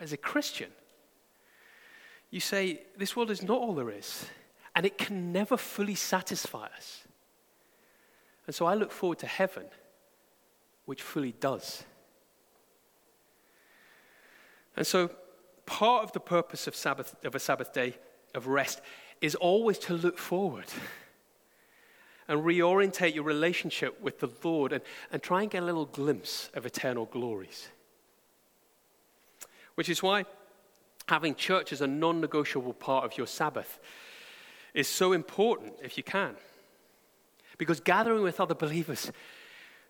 As 0.01 0.13
a 0.13 0.17
Christian, 0.17 0.71
you 2.31 2.41
say 2.41 2.83
this 2.97 3.17
world 3.17 3.31
is 3.31 3.43
not 3.43 3.59
all 3.59 3.75
there 3.75 3.91
is, 3.91 4.27
and 4.75 4.87
it 4.87 4.97
can 4.97 5.33
never 5.33 5.57
fully 5.57 5.95
satisfy 5.95 6.67
us. 6.77 7.03
And 8.47 8.55
so 8.55 8.65
I 8.65 8.75
look 8.75 8.93
forward 8.93 9.19
to 9.19 9.27
heaven, 9.27 9.65
which 10.87 11.03
fully 11.03 11.33
does. 11.33 11.85
And 14.75 14.87
so 14.87 15.11
part 15.69 16.03
of 16.03 16.13
the 16.13 16.21
purpose 16.21 16.67
of, 16.67 16.75
Sabbath, 16.75 17.15
of 17.25 17.35
a 17.35 17.39
Sabbath 17.39 17.75
day 17.75 17.95
of 18.35 18.47
rest 18.47 18.81
is 19.21 19.35
always 19.35 19.79
to 19.81 19.93
look 19.93 20.17
forward 20.17 20.65
and 22.27 22.41
reorientate 22.41 23.15
your 23.15 23.25
relationship 23.25 24.01
with 24.01 24.19
the 24.21 24.31
Lord 24.43 24.73
and, 24.73 24.83
and 25.13 25.23
try 25.23 25.43
and 25.43 25.51
get 25.51 25.63
a 25.63 25.67
little 25.67 25.85
glimpse 25.85 26.49
of 26.55 26.65
eternal 26.65 27.05
glories. 27.05 27.69
Which 29.75 29.91
is 29.91 30.03
why 30.03 30.25
having 31.07 31.35
church 31.35 31.71
as 31.71 31.83
a 31.83 31.87
non 31.87 32.23
negotiable 32.23 32.73
part 32.73 33.05
of 33.05 33.19
your 33.19 33.27
Sabbath 33.27 33.79
is 34.73 34.89
so 34.89 35.13
important 35.13 35.75
if 35.83 35.99
you 35.99 36.03
can. 36.03 36.35
Because 37.59 37.81
gathering 37.81 38.23
with 38.23 38.41
other 38.41 38.55
believers 38.55 39.13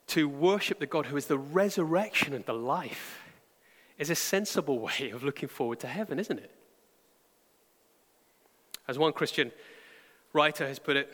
to 0.09 0.29
worship 0.29 0.81
the 0.81 0.87
God 0.87 1.07
who 1.07 1.17
is 1.17 1.27
the 1.27 1.39
resurrection 1.39 2.35
and 2.35 2.45
the 2.47 2.53
life 2.53 3.28
is 3.99 4.11
a 4.11 4.15
sensible 4.15 4.79
way 4.89 5.11
of 5.13 5.23
looking 5.23 5.49
forward 5.49 5.81
to 5.81 5.87
heaven, 5.87 6.19
isn't 6.19 6.39
it? 6.39 6.51
As 8.87 8.99
one 8.99 9.13
Christian 9.13 9.53
writer 10.33 10.67
has 10.67 10.79
put 10.79 10.97
it, 10.97 11.13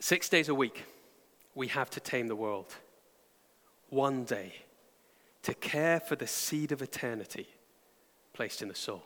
six 0.00 0.28
days 0.28 0.48
a 0.48 0.54
week 0.54 0.84
we 1.54 1.68
have 1.68 1.90
to 1.90 2.00
tame 2.00 2.26
the 2.26 2.36
world. 2.36 2.74
One 3.90 4.24
day 4.24 4.54
to 5.42 5.54
care 5.54 6.00
for 6.00 6.16
the 6.16 6.26
seed 6.26 6.72
of 6.72 6.82
eternity 6.82 7.48
placed 8.32 8.62
in 8.62 8.68
the 8.68 8.74
soul. 8.74 9.02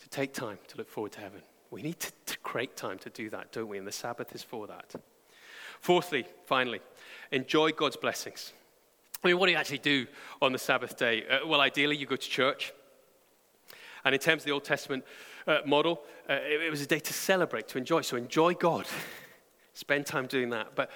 To 0.00 0.08
take 0.08 0.32
time 0.32 0.58
to 0.68 0.76
look 0.76 0.88
forward 0.88 1.12
to 1.12 1.20
heaven. 1.20 1.42
We 1.70 1.82
need 1.82 2.00
to, 2.00 2.12
to 2.26 2.38
create 2.38 2.76
time 2.76 2.98
to 2.98 3.10
do 3.10 3.30
that, 3.30 3.52
don't 3.52 3.68
we? 3.68 3.78
And 3.78 3.86
the 3.86 3.92
Sabbath 3.92 4.34
is 4.34 4.42
for 4.42 4.66
that. 4.66 4.94
Fourthly, 5.80 6.26
finally, 6.44 6.80
enjoy 7.30 7.72
God's 7.72 7.96
blessings. 7.96 8.52
I 9.22 9.28
mean, 9.28 9.38
what 9.38 9.46
do 9.46 9.52
you 9.52 9.58
actually 9.58 9.78
do 9.78 10.06
on 10.40 10.52
the 10.52 10.58
Sabbath 10.58 10.96
day? 10.96 11.24
Uh, 11.26 11.46
well, 11.46 11.60
ideally, 11.60 11.96
you 11.96 12.06
go 12.06 12.16
to 12.16 12.28
church. 12.28 12.72
And 14.04 14.14
in 14.14 14.20
terms 14.20 14.42
of 14.42 14.46
the 14.46 14.52
Old 14.52 14.64
Testament 14.64 15.04
uh, 15.46 15.58
model, 15.64 16.02
uh, 16.28 16.34
it, 16.34 16.62
it, 16.62 16.70
was 16.70 16.80
a 16.80 16.86
day 16.86 16.98
to 16.98 17.12
celebrate, 17.12 17.68
to 17.68 17.78
enjoy. 17.78 18.00
So 18.00 18.16
enjoy 18.16 18.54
God. 18.54 18.86
Spend 19.74 20.06
time 20.06 20.26
doing 20.26 20.50
that. 20.50 20.74
But 20.74 20.90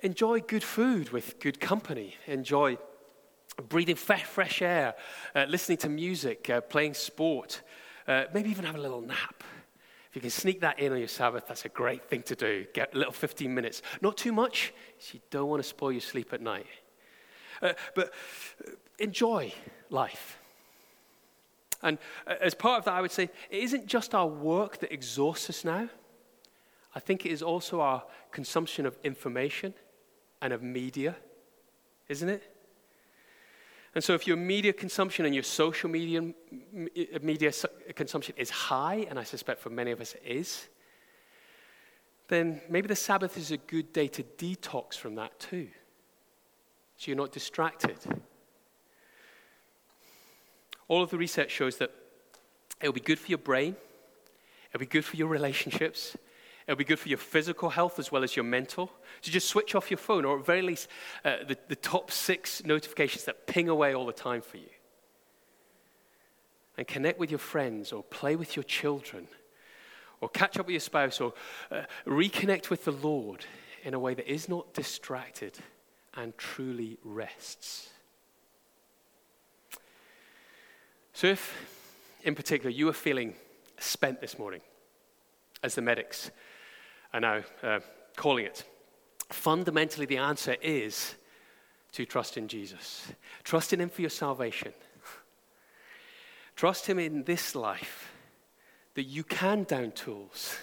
enjoy 0.00 0.40
good 0.40 0.62
food 0.62 1.10
with 1.10 1.40
good 1.40 1.58
company. 1.58 2.16
Enjoy 2.26 2.76
breathing 3.68 3.96
fresh 3.96 4.60
air, 4.60 4.94
uh, 5.34 5.46
listening 5.48 5.78
to 5.78 5.88
music, 5.88 6.50
uh, 6.50 6.60
playing 6.60 6.92
sport. 6.92 7.62
Uh, 8.06 8.24
maybe 8.34 8.50
even 8.50 8.64
have 8.66 8.74
a 8.74 8.80
little 8.80 9.00
nap. 9.00 9.42
If 10.10 10.16
you 10.16 10.20
can 10.20 10.30
sneak 10.30 10.60
that 10.60 10.78
in 10.78 10.92
on 10.92 10.98
your 10.98 11.08
Sabbath, 11.08 11.46
that's 11.48 11.64
a 11.64 11.70
great 11.70 12.04
thing 12.04 12.22
to 12.24 12.36
do. 12.36 12.66
Get 12.74 12.94
a 12.94 12.98
little 12.98 13.12
15 13.12 13.52
minutes. 13.52 13.80
Not 14.02 14.18
too 14.18 14.32
much, 14.32 14.74
so 14.98 15.14
you 15.14 15.20
don't 15.30 15.48
want 15.48 15.62
to 15.62 15.68
spoil 15.68 15.92
your 15.92 16.00
sleep 16.02 16.32
at 16.32 16.42
night. 16.42 16.66
Uh, 17.62 17.72
but 17.94 18.12
enjoy 18.98 19.52
life. 19.90 20.38
And 21.82 21.98
uh, 22.26 22.34
as 22.40 22.54
part 22.54 22.78
of 22.78 22.84
that, 22.86 22.94
I 22.94 23.00
would 23.00 23.12
say 23.12 23.24
it 23.50 23.62
isn't 23.62 23.86
just 23.86 24.14
our 24.14 24.26
work 24.26 24.78
that 24.78 24.92
exhausts 24.92 25.50
us 25.50 25.64
now. 25.64 25.88
I 26.94 27.00
think 27.00 27.26
it 27.26 27.32
is 27.32 27.42
also 27.42 27.80
our 27.80 28.02
consumption 28.30 28.86
of 28.86 28.96
information 29.04 29.74
and 30.40 30.52
of 30.52 30.62
media, 30.62 31.16
isn't 32.08 32.28
it? 32.28 32.42
And 33.94 34.02
so, 34.02 34.14
if 34.14 34.26
your 34.26 34.36
media 34.36 34.72
consumption 34.72 35.24
and 35.24 35.34
your 35.34 35.44
social 35.44 35.88
media, 35.88 36.20
uh, 36.22 37.18
media 37.22 37.52
consumption 37.94 38.34
is 38.36 38.50
high, 38.50 39.06
and 39.08 39.18
I 39.18 39.24
suspect 39.24 39.60
for 39.60 39.70
many 39.70 39.92
of 39.92 40.00
us 40.00 40.14
it 40.14 40.22
is, 40.24 40.68
then 42.26 42.60
maybe 42.68 42.88
the 42.88 42.96
Sabbath 42.96 43.36
is 43.36 43.50
a 43.50 43.56
good 43.56 43.92
day 43.92 44.08
to 44.08 44.22
detox 44.22 44.94
from 44.94 45.14
that 45.16 45.38
too 45.38 45.68
so 46.96 47.10
you're 47.10 47.16
not 47.16 47.32
distracted. 47.32 47.96
All 50.88 51.02
of 51.02 51.10
the 51.10 51.18
research 51.18 51.50
shows 51.50 51.78
that 51.78 51.90
it'll 52.80 52.92
be 52.92 53.00
good 53.00 53.18
for 53.18 53.28
your 53.28 53.38
brain, 53.38 53.76
it'll 54.70 54.80
be 54.80 54.86
good 54.86 55.04
for 55.04 55.16
your 55.16 55.28
relationships, 55.28 56.16
it'll 56.66 56.78
be 56.78 56.84
good 56.84 56.98
for 56.98 57.08
your 57.08 57.18
physical 57.18 57.70
health 57.70 57.98
as 57.98 58.12
well 58.12 58.22
as 58.22 58.36
your 58.36 58.44
mental. 58.44 58.90
So 59.22 59.30
just 59.30 59.48
switch 59.48 59.74
off 59.74 59.90
your 59.90 59.98
phone, 59.98 60.24
or 60.24 60.38
at 60.38 60.46
very 60.46 60.62
least 60.62 60.88
uh, 61.24 61.36
the, 61.46 61.56
the 61.68 61.76
top 61.76 62.10
six 62.10 62.64
notifications 62.64 63.24
that 63.24 63.46
ping 63.46 63.68
away 63.68 63.94
all 63.94 64.06
the 64.06 64.12
time 64.12 64.42
for 64.42 64.58
you. 64.58 64.68
And 66.76 66.86
connect 66.86 67.18
with 67.18 67.30
your 67.30 67.38
friends, 67.38 67.92
or 67.92 68.02
play 68.02 68.36
with 68.36 68.56
your 68.56 68.64
children, 68.64 69.28
or 70.20 70.28
catch 70.28 70.58
up 70.58 70.66
with 70.66 70.72
your 70.72 70.80
spouse, 70.80 71.20
or 71.20 71.32
uh, 71.70 71.82
reconnect 72.06 72.68
with 72.68 72.84
the 72.84 72.92
Lord 72.92 73.44
in 73.84 73.94
a 73.94 73.98
way 73.98 74.14
that 74.14 74.30
is 74.30 74.48
not 74.48 74.74
distracted 74.74 75.58
and 76.16 76.36
truly 76.38 76.98
rests. 77.04 77.90
So, 81.12 81.28
if 81.28 81.54
in 82.22 82.34
particular 82.34 82.70
you 82.70 82.88
are 82.88 82.94
feeling 82.94 83.34
spent 83.78 84.20
this 84.20 84.38
morning, 84.38 84.60
as 85.62 85.74
the 85.74 85.82
medics 85.82 86.30
are 87.12 87.20
now 87.20 87.40
uh, 87.62 87.80
calling 88.16 88.46
it, 88.46 88.64
fundamentally 89.30 90.06
the 90.06 90.18
answer 90.18 90.56
is 90.60 91.14
to 91.92 92.04
trust 92.04 92.36
in 92.36 92.48
Jesus. 92.48 93.06
Trust 93.44 93.72
in 93.72 93.80
Him 93.80 93.88
for 93.88 94.00
your 94.00 94.10
salvation. 94.10 94.72
Trust 96.56 96.86
Him 96.86 96.98
in 96.98 97.24
this 97.24 97.54
life 97.54 98.12
that 98.94 99.04
you 99.04 99.24
can 99.24 99.64
down 99.64 99.92
tools. 99.92 100.56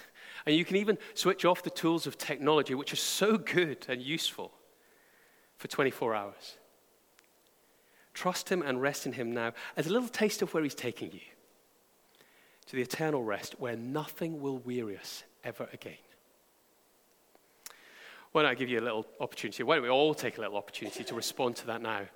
And 0.46 0.56
you 0.56 0.66
can 0.66 0.78
even 0.78 0.98
switch 1.14 1.46
off 1.46 1.64
the 1.64 1.70
tools 1.70 2.08
of 2.08 2.18
technology, 2.18 2.74
which 2.74 2.94
are 2.94 2.98
so 2.98 3.38
good 3.38 3.86
and 3.88 4.02
useful 4.02 4.52
for 5.62 5.68
24 5.68 6.16
hours. 6.16 6.58
Trust 8.16 8.50
Him 8.50 8.64
and 8.64 8.82
rest 8.82 9.06
in 9.06 9.14
Him 9.14 9.32
now 9.32 9.54
as 9.78 9.86
a 9.86 9.94
little 9.94 10.08
taste 10.08 10.42
of 10.42 10.52
where 10.56 10.64
He's 10.64 10.74
taking 10.74 11.12
you 11.12 11.20
to 12.66 12.76
the 12.76 12.82
eternal 12.82 13.24
rest 13.24 13.60
where 13.60 13.78
nothing 13.78 14.42
will 14.42 14.58
weary 14.58 14.98
us 14.98 15.24
ever 15.44 15.70
again. 15.72 16.00
Why 18.32 18.42
don't 18.42 18.52
I 18.52 18.56
give 18.56 18.70
you 18.70 18.80
a 18.80 18.82
little 18.82 19.06
opportunity? 19.20 19.62
Why 19.62 19.76
don't 19.76 19.84
we 19.84 19.90
all 19.90 20.16
take 20.16 20.40
a 20.40 20.42
little 20.42 20.58
opportunity 20.58 21.04
to 21.04 21.14
respond 21.14 21.58
to 21.58 21.68
that 21.68 21.84
now 21.84 22.08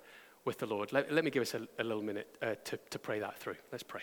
with 0.44 0.58
the 0.58 0.66
Lord? 0.66 0.92
Let, 0.92 1.12
let 1.12 1.24
me 1.24 1.30
give 1.30 1.42
us 1.42 1.54
a, 1.54 1.68
a 1.78 1.84
little 1.84 2.02
minute 2.02 2.36
uh, 2.42 2.56
to, 2.64 2.78
to 2.90 2.98
pray 2.98 3.20
that 3.20 3.38
through. 3.38 3.56
Let's 3.70 3.84
pray. 3.84 4.02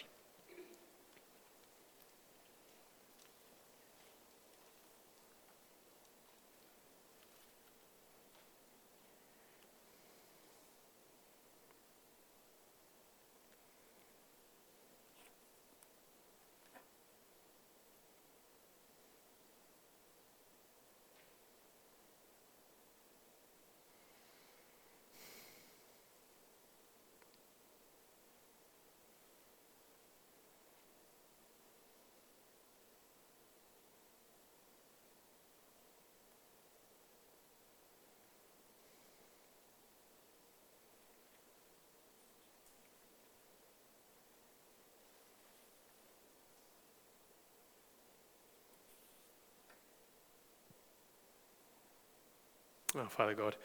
Oh, 52.96 53.06
Father 53.06 53.34
God, 53.34 53.56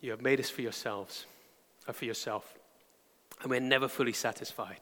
you 0.00 0.10
have 0.10 0.20
made 0.20 0.40
us 0.40 0.50
for 0.50 0.62
yourselves, 0.62 1.26
uh, 1.86 1.92
for 1.92 2.06
yourself, 2.06 2.54
and 3.40 3.50
we're 3.50 3.60
never 3.60 3.86
fully 3.86 4.12
satisfied 4.12 4.80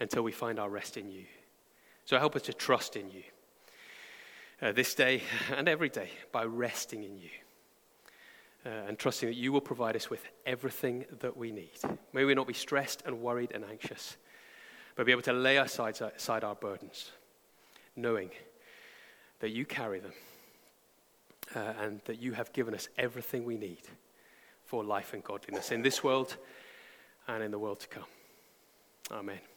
until 0.00 0.22
we 0.22 0.32
find 0.32 0.58
our 0.58 0.68
rest 0.68 0.96
in 0.96 1.08
you. 1.08 1.24
So 2.04 2.18
help 2.18 2.34
us 2.34 2.42
to 2.42 2.52
trust 2.52 2.96
in 2.96 3.10
you 3.10 3.22
uh, 4.60 4.72
this 4.72 4.94
day 4.94 5.22
and 5.56 5.68
every 5.68 5.88
day 5.88 6.10
by 6.32 6.44
resting 6.44 7.04
in 7.04 7.16
you. 7.16 7.30
Uh, 8.64 8.68
and 8.86 8.98
trusting 8.98 9.28
that 9.28 9.34
you 9.34 9.52
will 9.52 9.60
provide 9.60 9.96
us 9.96 10.08
with 10.08 10.24
everything 10.46 11.04
that 11.20 11.36
we 11.36 11.50
need. 11.50 11.72
May 12.12 12.24
we 12.24 12.34
not 12.34 12.46
be 12.46 12.54
stressed 12.54 13.02
and 13.04 13.20
worried 13.20 13.50
and 13.52 13.64
anxious, 13.64 14.16
but 14.94 15.04
be 15.04 15.10
able 15.10 15.22
to 15.22 15.32
lay 15.32 15.56
aside, 15.56 16.00
aside 16.00 16.44
our 16.44 16.54
burdens, 16.54 17.10
knowing 17.96 18.30
that 19.40 19.50
you 19.50 19.64
carry 19.64 19.98
them 19.98 20.12
uh, 21.54 21.72
and 21.80 22.00
that 22.04 22.20
you 22.20 22.32
have 22.32 22.52
given 22.52 22.74
us 22.74 22.88
everything 22.98 23.44
we 23.44 23.56
need 23.56 23.82
for 24.64 24.84
life 24.84 25.12
and 25.12 25.22
godliness 25.22 25.70
in 25.70 25.82
this 25.82 26.02
world 26.02 26.36
and 27.28 27.42
in 27.42 27.50
the 27.50 27.58
world 27.58 27.80
to 27.80 27.88
come. 27.88 28.04
Amen. 29.10 29.51